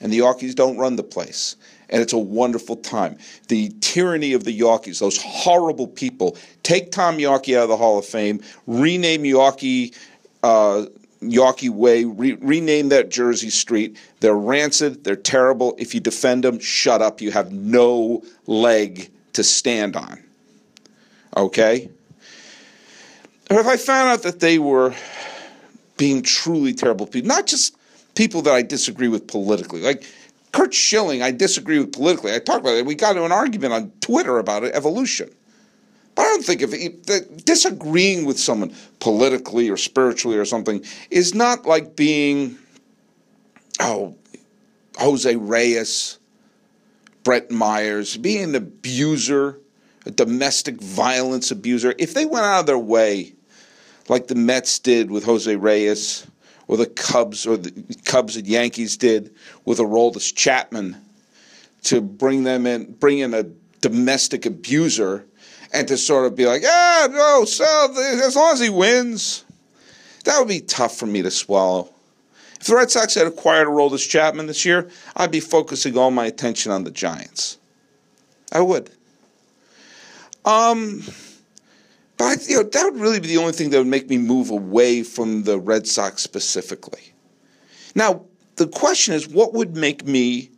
And 0.00 0.12
the 0.12 0.18
Yawkeys 0.18 0.54
don't 0.54 0.76
run 0.76 0.96
the 0.96 1.02
place. 1.02 1.56
And 1.88 2.02
it's 2.02 2.12
a 2.12 2.18
wonderful 2.18 2.76
time. 2.76 3.16
The 3.48 3.72
tyranny 3.80 4.32
of 4.32 4.44
the 4.44 4.58
Yawkeys, 4.58 4.98
those 4.98 5.22
horrible 5.22 5.86
people. 5.86 6.36
Take 6.62 6.90
Tom 6.90 7.18
Yawkey 7.18 7.56
out 7.56 7.64
of 7.64 7.68
the 7.68 7.76
Hall 7.76 7.98
of 7.98 8.04
Fame, 8.04 8.40
rename 8.66 9.22
Yawkey 9.22 9.94
uh, 10.42 10.86
Yawkey 11.20 11.70
Way, 11.70 12.04
re- 12.04 12.38
rename 12.40 12.90
that 12.90 13.10
Jersey 13.10 13.50
Street. 13.50 13.98
They're 14.20 14.36
rancid. 14.36 15.04
They're 15.04 15.16
terrible. 15.16 15.74
If 15.78 15.94
you 15.94 16.00
defend 16.00 16.44
them, 16.44 16.58
shut 16.58 17.02
up. 17.02 17.20
You 17.20 17.30
have 17.32 17.52
no 17.52 18.22
leg 18.46 19.10
to 19.34 19.42
stand 19.42 19.96
on. 19.96 20.22
Okay? 21.36 21.90
If 23.50 23.66
I 23.66 23.76
found 23.76 24.10
out 24.10 24.22
that 24.22 24.40
they 24.40 24.58
were 24.58 24.94
being 25.96 26.22
truly 26.22 26.74
terrible 26.74 27.06
people, 27.06 27.28
not 27.28 27.46
just 27.46 27.76
people 28.14 28.42
that 28.42 28.54
I 28.54 28.62
disagree 28.62 29.08
with 29.08 29.26
politically, 29.28 29.82
like 29.82 30.04
Curt 30.52 30.74
Schilling, 30.74 31.22
I 31.22 31.30
disagree 31.30 31.78
with 31.78 31.92
politically. 31.92 32.34
I 32.34 32.38
talked 32.38 32.60
about 32.60 32.74
it. 32.74 32.86
We 32.86 32.94
got 32.94 33.10
into 33.10 33.24
an 33.24 33.32
argument 33.32 33.72
on 33.72 33.92
Twitter 34.00 34.38
about 34.38 34.64
it, 34.64 34.74
evolution. 34.74 35.30
But 36.16 36.22
I 36.22 36.24
don't 36.24 36.44
think 36.44 36.62
if 36.62 37.44
disagreeing 37.44 38.24
with 38.24 38.38
someone 38.38 38.74
politically 39.00 39.68
or 39.68 39.76
spiritually 39.76 40.38
or 40.38 40.46
something 40.46 40.82
is 41.10 41.34
not 41.34 41.66
like 41.66 41.94
being, 41.94 42.56
oh, 43.80 44.16
Jose 44.96 45.36
Reyes, 45.36 46.18
Brett 47.22 47.50
Myers, 47.50 48.16
being 48.16 48.44
an 48.44 48.54
abuser, 48.54 49.60
a 50.06 50.10
domestic 50.10 50.80
violence 50.80 51.50
abuser. 51.50 51.94
If 51.98 52.14
they 52.14 52.24
went 52.24 52.46
out 52.46 52.60
of 52.60 52.66
their 52.66 52.78
way, 52.78 53.34
like 54.08 54.28
the 54.28 54.34
Mets 54.34 54.78
did 54.78 55.10
with 55.10 55.24
Jose 55.24 55.54
Reyes, 55.54 56.26
or 56.66 56.78
the 56.78 56.86
Cubs 56.86 57.46
or 57.46 57.58
the 57.58 57.72
Cubs 58.06 58.36
and 58.36 58.46
Yankees 58.46 58.96
did 58.96 59.34
with 59.66 59.78
Aroldis 59.78 60.34
Chapman, 60.34 60.96
to 61.82 62.00
bring 62.00 62.44
them 62.44 62.66
in, 62.66 62.92
bring 62.94 63.18
in 63.18 63.34
a 63.34 63.44
domestic 63.82 64.46
abuser 64.46 65.26
and 65.72 65.88
to 65.88 65.96
sort 65.96 66.26
of 66.26 66.36
be 66.36 66.46
like, 66.46 66.62
ah, 66.64 67.08
no, 67.10 67.44
so 67.44 67.64
as 68.24 68.36
long 68.36 68.52
as 68.52 68.60
he 68.60 68.70
wins, 68.70 69.44
that 70.24 70.38
would 70.38 70.48
be 70.48 70.60
tough 70.60 70.96
for 70.96 71.06
me 71.06 71.22
to 71.22 71.30
swallow. 71.30 71.92
If 72.60 72.66
the 72.66 72.76
Red 72.76 72.90
Sox 72.90 73.14
had 73.14 73.26
acquired 73.26 73.68
Aroldis 73.68 74.08
Chapman 74.08 74.46
this 74.46 74.64
year, 74.64 74.88
I'd 75.14 75.30
be 75.30 75.40
focusing 75.40 75.96
all 75.96 76.10
my 76.10 76.26
attention 76.26 76.72
on 76.72 76.84
the 76.84 76.90
Giants. 76.90 77.58
I 78.52 78.60
would. 78.60 78.90
Um, 80.44 81.02
but 82.16 82.48
you 82.48 82.56
know 82.56 82.62
that 82.62 82.84
would 82.84 83.00
really 83.00 83.20
be 83.20 83.28
the 83.28 83.38
only 83.38 83.52
thing 83.52 83.70
that 83.70 83.78
would 83.78 83.86
make 83.86 84.08
me 84.08 84.16
move 84.16 84.50
away 84.50 85.02
from 85.02 85.42
the 85.42 85.58
Red 85.58 85.86
Sox 85.86 86.22
specifically. 86.22 87.12
Now 87.94 88.22
the 88.56 88.68
question 88.68 89.14
is, 89.14 89.28
what 89.28 89.52
would 89.52 89.76
make 89.76 90.06
me 90.06 90.50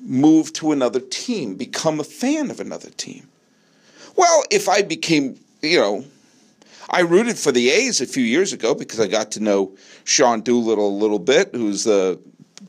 move 0.00 0.52
to 0.54 0.72
another 0.72 1.00
team, 1.00 1.56
become 1.56 2.00
a 2.00 2.04
fan 2.04 2.50
of 2.50 2.60
another 2.60 2.90
team? 2.90 3.28
Well, 4.16 4.44
if 4.50 4.68
I 4.68 4.82
became, 4.82 5.38
you 5.62 5.78
know, 5.78 6.04
I 6.90 7.00
rooted 7.00 7.38
for 7.38 7.52
the 7.52 7.70
A's 7.70 8.00
a 8.00 8.06
few 8.06 8.22
years 8.22 8.52
ago 8.52 8.74
because 8.74 9.00
I 9.00 9.06
got 9.06 9.32
to 9.32 9.40
know 9.40 9.76
Sean 10.04 10.40
Doolittle 10.42 10.88
a 10.88 10.96
little 10.96 11.18
bit, 11.18 11.54
who's 11.54 11.84
the 11.84 12.20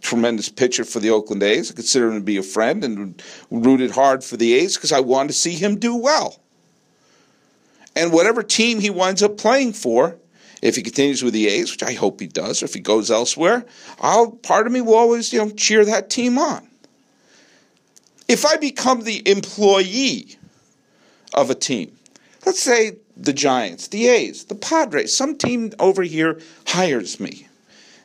tremendous 0.01 0.49
pitcher 0.49 0.83
for 0.83 0.99
the 0.99 1.09
Oakland 1.09 1.43
A's. 1.43 1.71
I 1.71 1.75
consider 1.75 2.09
him 2.09 2.19
to 2.19 2.23
be 2.23 2.37
a 2.37 2.43
friend 2.43 2.83
and 2.83 3.21
rooted 3.51 3.91
hard 3.91 4.23
for 4.23 4.37
the 4.37 4.53
A's 4.53 4.75
because 4.75 4.91
I 4.91 4.99
wanted 4.99 5.29
to 5.29 5.33
see 5.33 5.53
him 5.53 5.77
do 5.77 5.95
well. 5.95 6.39
And 7.95 8.11
whatever 8.11 8.43
team 8.43 8.79
he 8.79 8.89
winds 8.89 9.23
up 9.23 9.37
playing 9.37 9.73
for, 9.73 10.17
if 10.61 10.75
he 10.75 10.81
continues 10.81 11.23
with 11.23 11.33
the 11.33 11.47
A's, 11.47 11.71
which 11.71 11.83
I 11.83 11.93
hope 11.93 12.19
he 12.19 12.27
does, 12.27 12.61
or 12.61 12.65
if 12.65 12.73
he 12.73 12.79
goes 12.79 13.11
elsewhere, 13.11 13.65
I'll 14.01 14.31
part 14.31 14.65
of 14.65 14.73
me 14.73 14.81
will 14.81 14.95
always, 14.95 15.31
you 15.31 15.39
know, 15.39 15.51
cheer 15.51 15.85
that 15.85 16.09
team 16.09 16.37
on. 16.37 16.67
If 18.27 18.45
I 18.45 18.57
become 18.57 19.01
the 19.01 19.21
employee 19.29 20.37
of 21.33 21.49
a 21.49 21.55
team, 21.55 21.97
let's 22.45 22.61
say 22.61 22.97
the 23.17 23.33
Giants, 23.33 23.87
the 23.87 24.07
A's, 24.07 24.45
the 24.45 24.55
Padres, 24.55 25.15
some 25.15 25.37
team 25.37 25.71
over 25.79 26.03
here 26.03 26.39
hires 26.67 27.19
me 27.19 27.47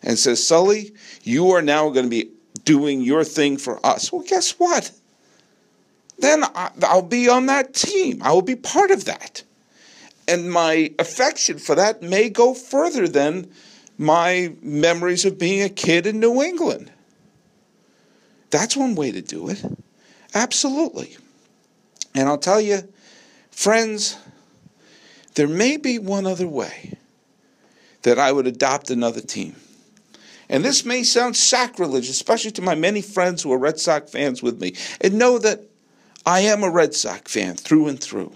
and 0.02 0.18
says, 0.18 0.44
Sully, 0.46 0.92
you 1.22 1.50
are 1.50 1.62
now 1.62 1.90
going 1.90 2.06
to 2.06 2.10
be 2.10 2.30
doing 2.64 3.00
your 3.00 3.24
thing 3.24 3.56
for 3.56 3.84
us. 3.84 4.12
Well, 4.12 4.24
guess 4.26 4.52
what? 4.52 4.92
Then 6.18 6.44
I'll 6.82 7.02
be 7.02 7.28
on 7.28 7.46
that 7.46 7.74
team. 7.74 8.20
I 8.22 8.32
will 8.32 8.42
be 8.42 8.56
part 8.56 8.90
of 8.90 9.06
that. 9.06 9.42
And 10.28 10.50
my 10.50 10.92
affection 10.98 11.58
for 11.58 11.74
that 11.74 12.02
may 12.02 12.28
go 12.28 12.54
further 12.54 13.08
than 13.08 13.50
my 13.98 14.54
memories 14.62 15.24
of 15.24 15.38
being 15.38 15.62
a 15.62 15.68
kid 15.68 16.06
in 16.06 16.20
New 16.20 16.42
England. 16.42 16.92
That's 18.50 18.76
one 18.76 18.94
way 18.94 19.12
to 19.12 19.22
do 19.22 19.48
it. 19.48 19.64
Absolutely. 20.34 21.16
And 22.14 22.28
I'll 22.28 22.38
tell 22.38 22.60
you, 22.60 22.82
friends, 23.60 24.16
there 25.34 25.46
may 25.46 25.76
be 25.76 25.98
one 25.98 26.26
other 26.26 26.48
way 26.48 26.96
that 28.02 28.18
I 28.18 28.32
would 28.32 28.46
adopt 28.46 28.88
another 28.88 29.20
team. 29.20 29.54
And 30.48 30.64
this 30.64 30.86
may 30.86 31.02
sound 31.02 31.36
sacrilege, 31.36 32.08
especially 32.08 32.52
to 32.52 32.62
my 32.62 32.74
many 32.74 33.02
friends 33.02 33.42
who 33.42 33.52
are 33.52 33.58
Red 33.58 33.78
Sox 33.78 34.10
fans 34.10 34.42
with 34.42 34.62
me. 34.62 34.74
And 35.02 35.18
know 35.18 35.38
that 35.38 35.60
I 36.24 36.40
am 36.40 36.64
a 36.64 36.70
Red 36.70 36.94
Sox 36.94 37.34
fan 37.34 37.54
through 37.54 37.88
and 37.88 38.00
through. 38.00 38.32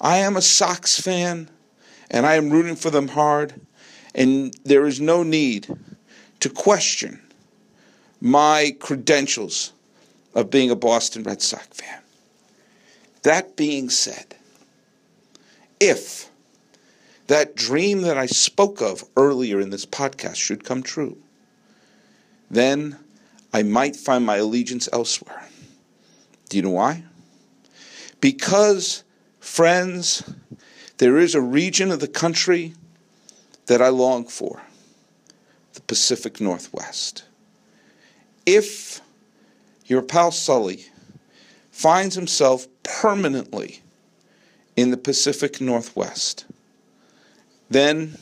I 0.00 0.16
am 0.18 0.36
a 0.36 0.42
Sox 0.42 1.00
fan, 1.00 1.48
and 2.10 2.26
I 2.26 2.34
am 2.34 2.50
rooting 2.50 2.76
for 2.76 2.90
them 2.90 3.08
hard. 3.08 3.54
And 4.12 4.52
there 4.64 4.86
is 4.86 5.00
no 5.00 5.22
need 5.22 5.68
to 6.40 6.50
question 6.50 7.22
my 8.20 8.76
credentials 8.80 9.72
of 10.34 10.50
being 10.50 10.72
a 10.72 10.76
Boston 10.76 11.22
Red 11.22 11.42
Sox 11.42 11.68
fan. 11.68 12.01
That 13.22 13.56
being 13.56 13.88
said, 13.88 14.34
if 15.78 16.30
that 17.28 17.54
dream 17.54 18.02
that 18.02 18.18
I 18.18 18.26
spoke 18.26 18.80
of 18.80 19.04
earlier 19.16 19.60
in 19.60 19.70
this 19.70 19.86
podcast 19.86 20.36
should 20.36 20.64
come 20.64 20.82
true, 20.82 21.18
then 22.50 22.98
I 23.52 23.62
might 23.62 23.96
find 23.96 24.26
my 24.26 24.36
allegiance 24.36 24.88
elsewhere. 24.92 25.48
Do 26.48 26.56
you 26.56 26.62
know 26.64 26.70
why? 26.70 27.04
Because, 28.20 29.04
friends, 29.40 30.22
there 30.98 31.16
is 31.16 31.34
a 31.34 31.40
region 31.40 31.90
of 31.90 32.00
the 32.00 32.08
country 32.08 32.74
that 33.66 33.80
I 33.80 33.88
long 33.88 34.26
for 34.26 34.62
the 35.74 35.80
Pacific 35.80 36.40
Northwest. 36.40 37.24
If 38.44 39.00
your 39.86 40.02
pal 40.02 40.30
Sully 40.30 40.86
finds 41.82 42.14
himself 42.14 42.68
permanently 42.84 43.82
in 44.76 44.92
the 44.92 44.96
Pacific 44.96 45.60
Northwest, 45.60 46.44
then 47.68 48.16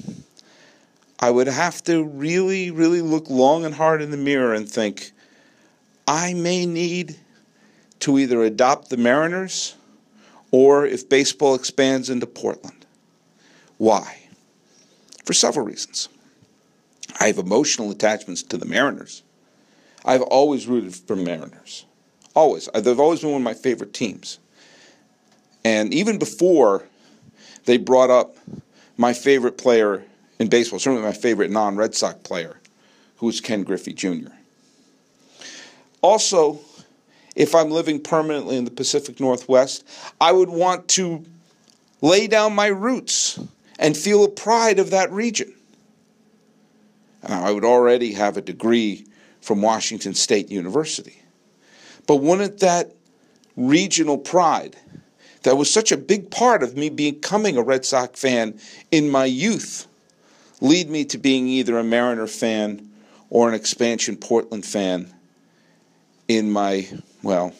I 1.19 1.31
would 1.31 1.47
have 1.47 1.85
to 1.85 2.03
really, 2.03 2.71
really 2.71 3.03
look 3.03 3.29
long 3.29 3.67
and 3.67 3.75
hard 3.75 4.01
in 4.01 4.11
the 4.11 4.17
mirror 4.17 4.55
and 4.55 4.67
think, 4.67 5.13
I 6.09 6.33
may 6.33 6.65
need 6.65 7.17
to 8.01 8.19
either 8.19 8.43
adopt 8.43 8.89
the 8.89 8.97
Mariners 8.97 9.75
or 10.51 10.87
if 10.87 11.07
baseball 11.11 11.55
expands 11.55 12.09
into 12.09 12.27
Portland. 12.27 12.87
Why? 13.77 14.21
For 15.27 15.35
several 15.35 15.67
reasons. 15.67 16.09
I 17.21 17.27
have 17.27 17.37
emotional 17.37 17.91
attachments 17.91 18.43
to 18.45 18.57
the 18.57 18.65
Mariners. 18.65 19.23
I've 20.03 20.23
always 20.23 20.67
rooted 20.67 20.97
for 20.97 21.15
Mariners. 21.15 21.85
Always. 22.35 22.69
Uh, 22.73 22.81
they've 22.81 23.01
always 23.01 23.21
been 23.21 23.33
one 23.33 23.41
of 23.41 23.45
my 23.45 23.55
favorite 23.55 23.93
teams. 23.93 24.39
And 25.65 25.93
even 25.93 26.19
before 26.19 26.85
they 27.65 27.77
brought 27.77 28.11
up 28.11 28.37
my 28.97 29.13
favorite 29.13 29.59
player 29.59 30.03
in 30.39 30.49
baseball, 30.49 30.79
certainly 30.79 31.05
my 31.05 31.13
favorite 31.13 31.51
non 31.51 31.77
Red 31.77 31.95
Sox 31.95 32.19
player, 32.21 32.61
who 33.17 33.27
was 33.27 33.41
Ken 33.41 33.63
Griffey 33.63 33.93
Jr. 33.93 34.31
Also, 36.03 36.61
if 37.37 37.55
I'm 37.55 37.71
living 37.71 38.01
permanently 38.01 38.57
in 38.57 38.65
the 38.65 38.71
Pacific 38.71 39.21
Northwest, 39.21 39.85
I 40.21 40.33
would 40.33 40.49
want 40.49 40.89
to 40.89 41.25
lay 42.01 42.27
down 42.27 42.55
my 42.55 42.69
roots 42.69 43.39
and 43.79 43.97
feel 43.97 44.25
a 44.25 44.29
pride 44.29 44.79
of 44.79 44.91
that 44.91 45.11
region. 45.13 45.55
Now, 47.29 47.45
I 47.45 47.51
would 47.51 47.65
already 47.65 48.13
have 48.15 48.37
a 48.37 48.41
degree 48.41 49.07
from 49.43 49.61
Washington 49.61 50.15
State 50.15 50.51
University. 50.51 51.20
But 52.11 52.23
wouldn't 52.23 52.59
that 52.59 52.93
regional 53.55 54.19
pride 54.19 54.75
that 55.45 55.57
was 55.57 55.73
such 55.73 55.93
a 55.93 55.97
big 55.97 56.29
part 56.29 56.65
of 56.65 56.77
me 56.77 56.89
becoming 56.89 57.57
a 57.57 57.63
Red 57.63 57.85
Sox 57.85 58.21
fan 58.21 58.59
in 58.91 59.09
my 59.09 59.27
youth 59.27 59.87
lead 60.61 60.91
me 60.91 61.05
to 61.05 61.19
being 61.19 61.47
either 61.47 61.79
a 61.79 61.85
Mariner 61.85 62.27
fan 62.27 62.91
or 63.29 63.49
an 63.49 63.55
expansion 63.55 64.17
Portland 64.17 64.67
fan 64.67 65.15
in 66.27 66.51
my, 66.51 66.89
well, 67.23 67.55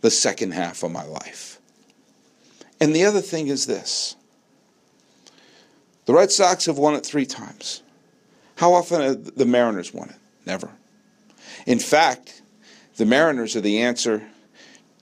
the 0.00 0.10
second 0.10 0.54
half 0.54 0.82
of 0.82 0.90
my 0.90 1.04
life. 1.04 1.60
And 2.80 2.96
the 2.96 3.04
other 3.04 3.20
thing 3.20 3.46
is 3.46 3.66
this 3.66 4.16
the 6.06 6.14
Red 6.14 6.32
Sox 6.32 6.66
have 6.66 6.78
won 6.78 6.96
it 6.96 7.06
three 7.06 7.26
times. 7.26 7.80
How 8.56 8.74
often 8.74 9.02
have 9.02 9.36
the 9.36 9.46
Mariners 9.46 9.94
won 9.94 10.08
it? 10.08 10.16
Never. 10.44 10.72
In 11.64 11.78
fact, 11.78 12.40
the 12.96 13.06
Mariners 13.06 13.56
are 13.56 13.60
the 13.60 13.80
answer, 13.80 14.22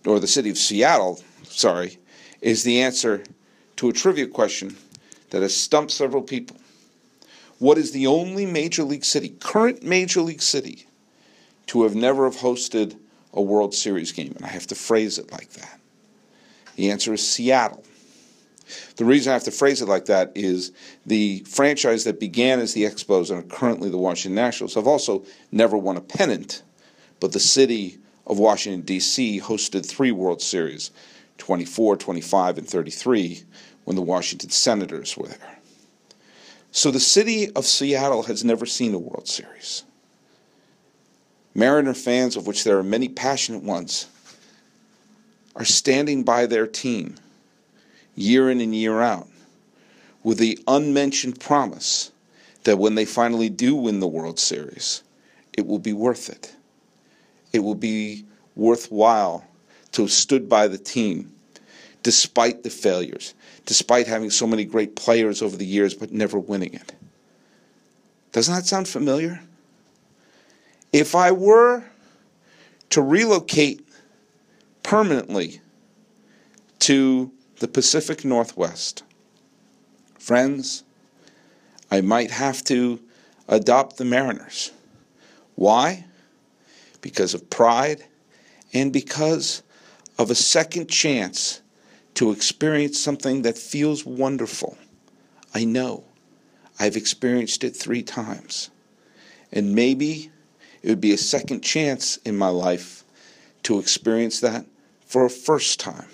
or 0.06 0.18
the 0.18 0.26
city 0.26 0.50
of 0.50 0.58
Seattle, 0.58 1.22
sorry, 1.44 1.98
is 2.40 2.64
the 2.64 2.80
answer 2.80 3.24
to 3.76 3.88
a 3.88 3.92
trivia 3.92 4.26
question 4.26 4.76
that 5.30 5.42
has 5.42 5.56
stumped 5.56 5.92
several 5.92 6.22
people. 6.22 6.56
What 7.58 7.78
is 7.78 7.92
the 7.92 8.06
only 8.06 8.46
major 8.46 8.82
league 8.82 9.04
city, 9.04 9.28
current 9.28 9.82
major 9.82 10.20
league 10.20 10.42
city, 10.42 10.86
to 11.66 11.84
have 11.84 11.94
never 11.94 12.24
have 12.24 12.40
hosted 12.40 12.96
a 13.32 13.40
World 13.40 13.74
Series 13.74 14.12
game? 14.12 14.32
And 14.36 14.44
I 14.44 14.48
have 14.48 14.66
to 14.68 14.74
phrase 14.74 15.18
it 15.18 15.30
like 15.30 15.50
that. 15.50 15.80
The 16.76 16.90
answer 16.90 17.12
is 17.12 17.26
Seattle. 17.26 17.84
The 18.96 19.04
reason 19.04 19.30
I 19.30 19.34
have 19.34 19.44
to 19.44 19.50
phrase 19.50 19.82
it 19.82 19.88
like 19.88 20.06
that 20.06 20.32
is 20.34 20.72
the 21.04 21.40
franchise 21.40 22.04
that 22.04 22.18
began 22.18 22.58
as 22.58 22.72
the 22.74 22.84
Expos 22.84 23.30
and 23.30 23.38
are 23.38 23.56
currently 23.56 23.90
the 23.90 23.98
Washington 23.98 24.34
Nationals 24.34 24.74
have 24.74 24.86
also 24.86 25.24
never 25.50 25.76
won 25.76 25.96
a 25.96 26.00
pennant, 26.00 26.62
but 27.22 27.30
the 27.30 27.38
city 27.38 27.98
of 28.26 28.40
Washington, 28.40 28.80
D.C. 28.80 29.40
hosted 29.40 29.86
three 29.86 30.10
World 30.10 30.42
Series 30.42 30.90
24, 31.38 31.96
25, 31.96 32.58
and 32.58 32.68
33 32.68 33.44
when 33.84 33.94
the 33.94 34.02
Washington 34.02 34.50
Senators 34.50 35.16
were 35.16 35.28
there. 35.28 35.58
So 36.72 36.90
the 36.90 36.98
city 36.98 37.48
of 37.52 37.64
Seattle 37.64 38.24
has 38.24 38.42
never 38.42 38.66
seen 38.66 38.92
a 38.92 38.98
World 38.98 39.28
Series. 39.28 39.84
Mariner 41.54 41.94
fans, 41.94 42.36
of 42.36 42.48
which 42.48 42.64
there 42.64 42.76
are 42.76 42.82
many 42.82 43.08
passionate 43.08 43.62
ones, 43.62 44.08
are 45.54 45.64
standing 45.64 46.24
by 46.24 46.46
their 46.46 46.66
team 46.66 47.14
year 48.16 48.50
in 48.50 48.60
and 48.60 48.74
year 48.74 49.00
out 49.00 49.28
with 50.24 50.38
the 50.38 50.58
unmentioned 50.66 51.38
promise 51.38 52.10
that 52.64 52.80
when 52.80 52.96
they 52.96 53.04
finally 53.04 53.48
do 53.48 53.76
win 53.76 54.00
the 54.00 54.08
World 54.08 54.40
Series, 54.40 55.04
it 55.52 55.68
will 55.68 55.78
be 55.78 55.92
worth 55.92 56.28
it. 56.28 56.56
It 57.52 57.60
will 57.60 57.74
be 57.74 58.24
worthwhile 58.54 59.46
to 59.92 60.02
have 60.02 60.12
stood 60.12 60.48
by 60.48 60.68
the 60.68 60.78
team 60.78 61.32
despite 62.02 62.62
the 62.62 62.70
failures, 62.70 63.34
despite 63.66 64.06
having 64.06 64.30
so 64.30 64.46
many 64.46 64.64
great 64.64 64.96
players 64.96 65.42
over 65.42 65.56
the 65.56 65.66
years 65.66 65.94
but 65.94 66.12
never 66.12 66.38
winning 66.38 66.74
it. 66.74 66.92
Doesn't 68.32 68.54
that 68.54 68.66
sound 68.66 68.88
familiar? 68.88 69.40
If 70.92 71.14
I 71.14 71.30
were 71.30 71.84
to 72.90 73.00
relocate 73.00 73.86
permanently 74.82 75.60
to 76.80 77.30
the 77.60 77.68
Pacific 77.68 78.24
Northwest. 78.24 79.02
Friends, 80.18 80.82
I 81.90 82.00
might 82.00 82.30
have 82.30 82.62
to 82.64 83.00
adopt 83.48 83.96
the 83.96 84.04
Mariners. 84.04 84.72
Why? 85.54 86.04
Because 87.02 87.34
of 87.34 87.50
pride 87.50 88.04
and 88.72 88.92
because 88.92 89.62
of 90.18 90.30
a 90.30 90.34
second 90.34 90.88
chance 90.88 91.60
to 92.14 92.32
experience 92.32 92.98
something 92.98 93.42
that 93.42 93.58
feels 93.58 94.06
wonderful. 94.06 94.78
I 95.54 95.64
know. 95.64 96.04
I've 96.78 96.96
experienced 96.96 97.64
it 97.64 97.76
three 97.76 98.02
times. 98.02 98.70
And 99.52 99.74
maybe 99.74 100.30
it 100.82 100.88
would 100.88 101.00
be 101.00 101.12
a 101.12 101.18
second 101.18 101.62
chance 101.62 102.16
in 102.18 102.36
my 102.36 102.48
life 102.48 103.04
to 103.64 103.78
experience 103.78 104.40
that 104.40 104.64
for 105.04 105.26
a 105.26 105.30
first 105.30 105.78
time. 105.78 106.08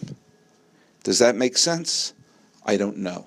Does 1.05 1.21
that 1.21 1.37
make 1.37 1.57
sense? 1.57 2.13
I 2.67 2.77
don't 2.77 2.99
know. 2.99 3.27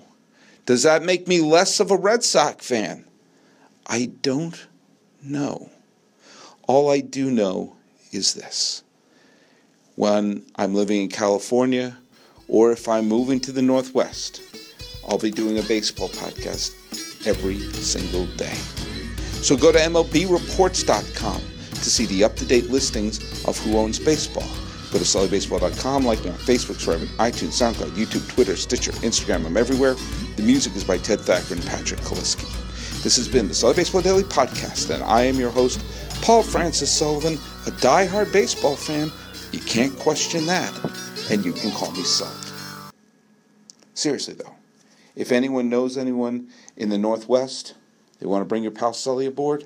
Does 0.66 0.84
that 0.84 1.02
make 1.02 1.26
me 1.26 1.40
less 1.40 1.80
of 1.80 1.90
a 1.90 1.96
Red 1.96 2.22
Sox 2.22 2.66
fan? 2.66 3.04
I 3.86 4.12
don't 4.20 4.66
know. 5.22 5.70
All 6.72 6.88
I 6.88 7.00
do 7.00 7.30
know 7.30 7.76
is 8.12 8.32
this. 8.32 8.82
When 9.96 10.42
I'm 10.56 10.72
living 10.72 11.02
in 11.02 11.08
California, 11.10 11.98
or 12.48 12.72
if 12.72 12.88
I'm 12.88 13.06
moving 13.06 13.40
to 13.40 13.52
the 13.52 13.60
Northwest, 13.60 14.40
I'll 15.06 15.18
be 15.18 15.30
doing 15.30 15.58
a 15.58 15.62
baseball 15.64 16.08
podcast 16.08 17.26
every 17.26 17.58
single 17.74 18.24
day. 18.38 18.54
So 19.42 19.54
go 19.54 19.70
to 19.70 19.78
MLBreports.com 19.78 21.42
to 21.74 21.90
see 21.90 22.06
the 22.06 22.24
up 22.24 22.36
to 22.36 22.46
date 22.46 22.70
listings 22.70 23.18
of 23.44 23.58
who 23.58 23.76
owns 23.76 23.98
baseball. 23.98 24.48
Go 24.90 24.96
to 24.98 25.04
SullyBaseball.com, 25.04 26.06
like 26.06 26.24
me 26.24 26.30
on 26.30 26.38
Facebook, 26.38 26.80
subscribe 26.80 27.00
iTunes, 27.18 27.52
SoundCloud, 27.60 27.90
YouTube, 27.90 28.26
Twitter, 28.30 28.56
Stitcher, 28.56 28.92
Instagram. 29.02 29.44
I'm 29.44 29.58
everywhere. 29.58 29.94
The 30.36 30.42
music 30.42 30.74
is 30.74 30.84
by 30.84 30.96
Ted 30.96 31.20
Thacker 31.20 31.52
and 31.52 31.66
Patrick 31.66 32.00
Kaliski. 32.00 32.48
This 33.02 33.16
has 33.16 33.26
been 33.26 33.48
the 33.48 33.54
Sully 33.54 33.74
Baseball 33.74 34.00
Daily 34.00 34.22
Podcast, 34.22 34.88
and 34.88 35.02
I 35.02 35.22
am 35.22 35.34
your 35.34 35.50
host, 35.50 35.84
Paul 36.22 36.44
Francis 36.44 36.88
Sullivan, 36.88 37.36
a 37.66 37.72
die-hard 37.80 38.30
baseball 38.30 38.76
fan. 38.76 39.10
You 39.50 39.58
can't 39.58 39.98
question 39.98 40.46
that, 40.46 40.72
and 41.28 41.44
you 41.44 41.52
can 41.52 41.72
call 41.72 41.90
me 41.90 42.04
Sully. 42.04 42.30
Seriously, 43.94 44.34
though, 44.34 44.54
if 45.16 45.32
anyone 45.32 45.68
knows 45.68 45.98
anyone 45.98 46.48
in 46.76 46.90
the 46.90 46.96
Northwest, 46.96 47.74
they 48.20 48.26
want 48.26 48.42
to 48.42 48.46
bring 48.46 48.62
your 48.62 48.70
pal 48.70 48.94
Sully 48.94 49.26
aboard, 49.26 49.64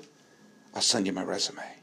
I'll 0.73 0.81
send 0.81 1.05
you 1.05 1.13
my 1.13 1.23
resume. 1.23 1.76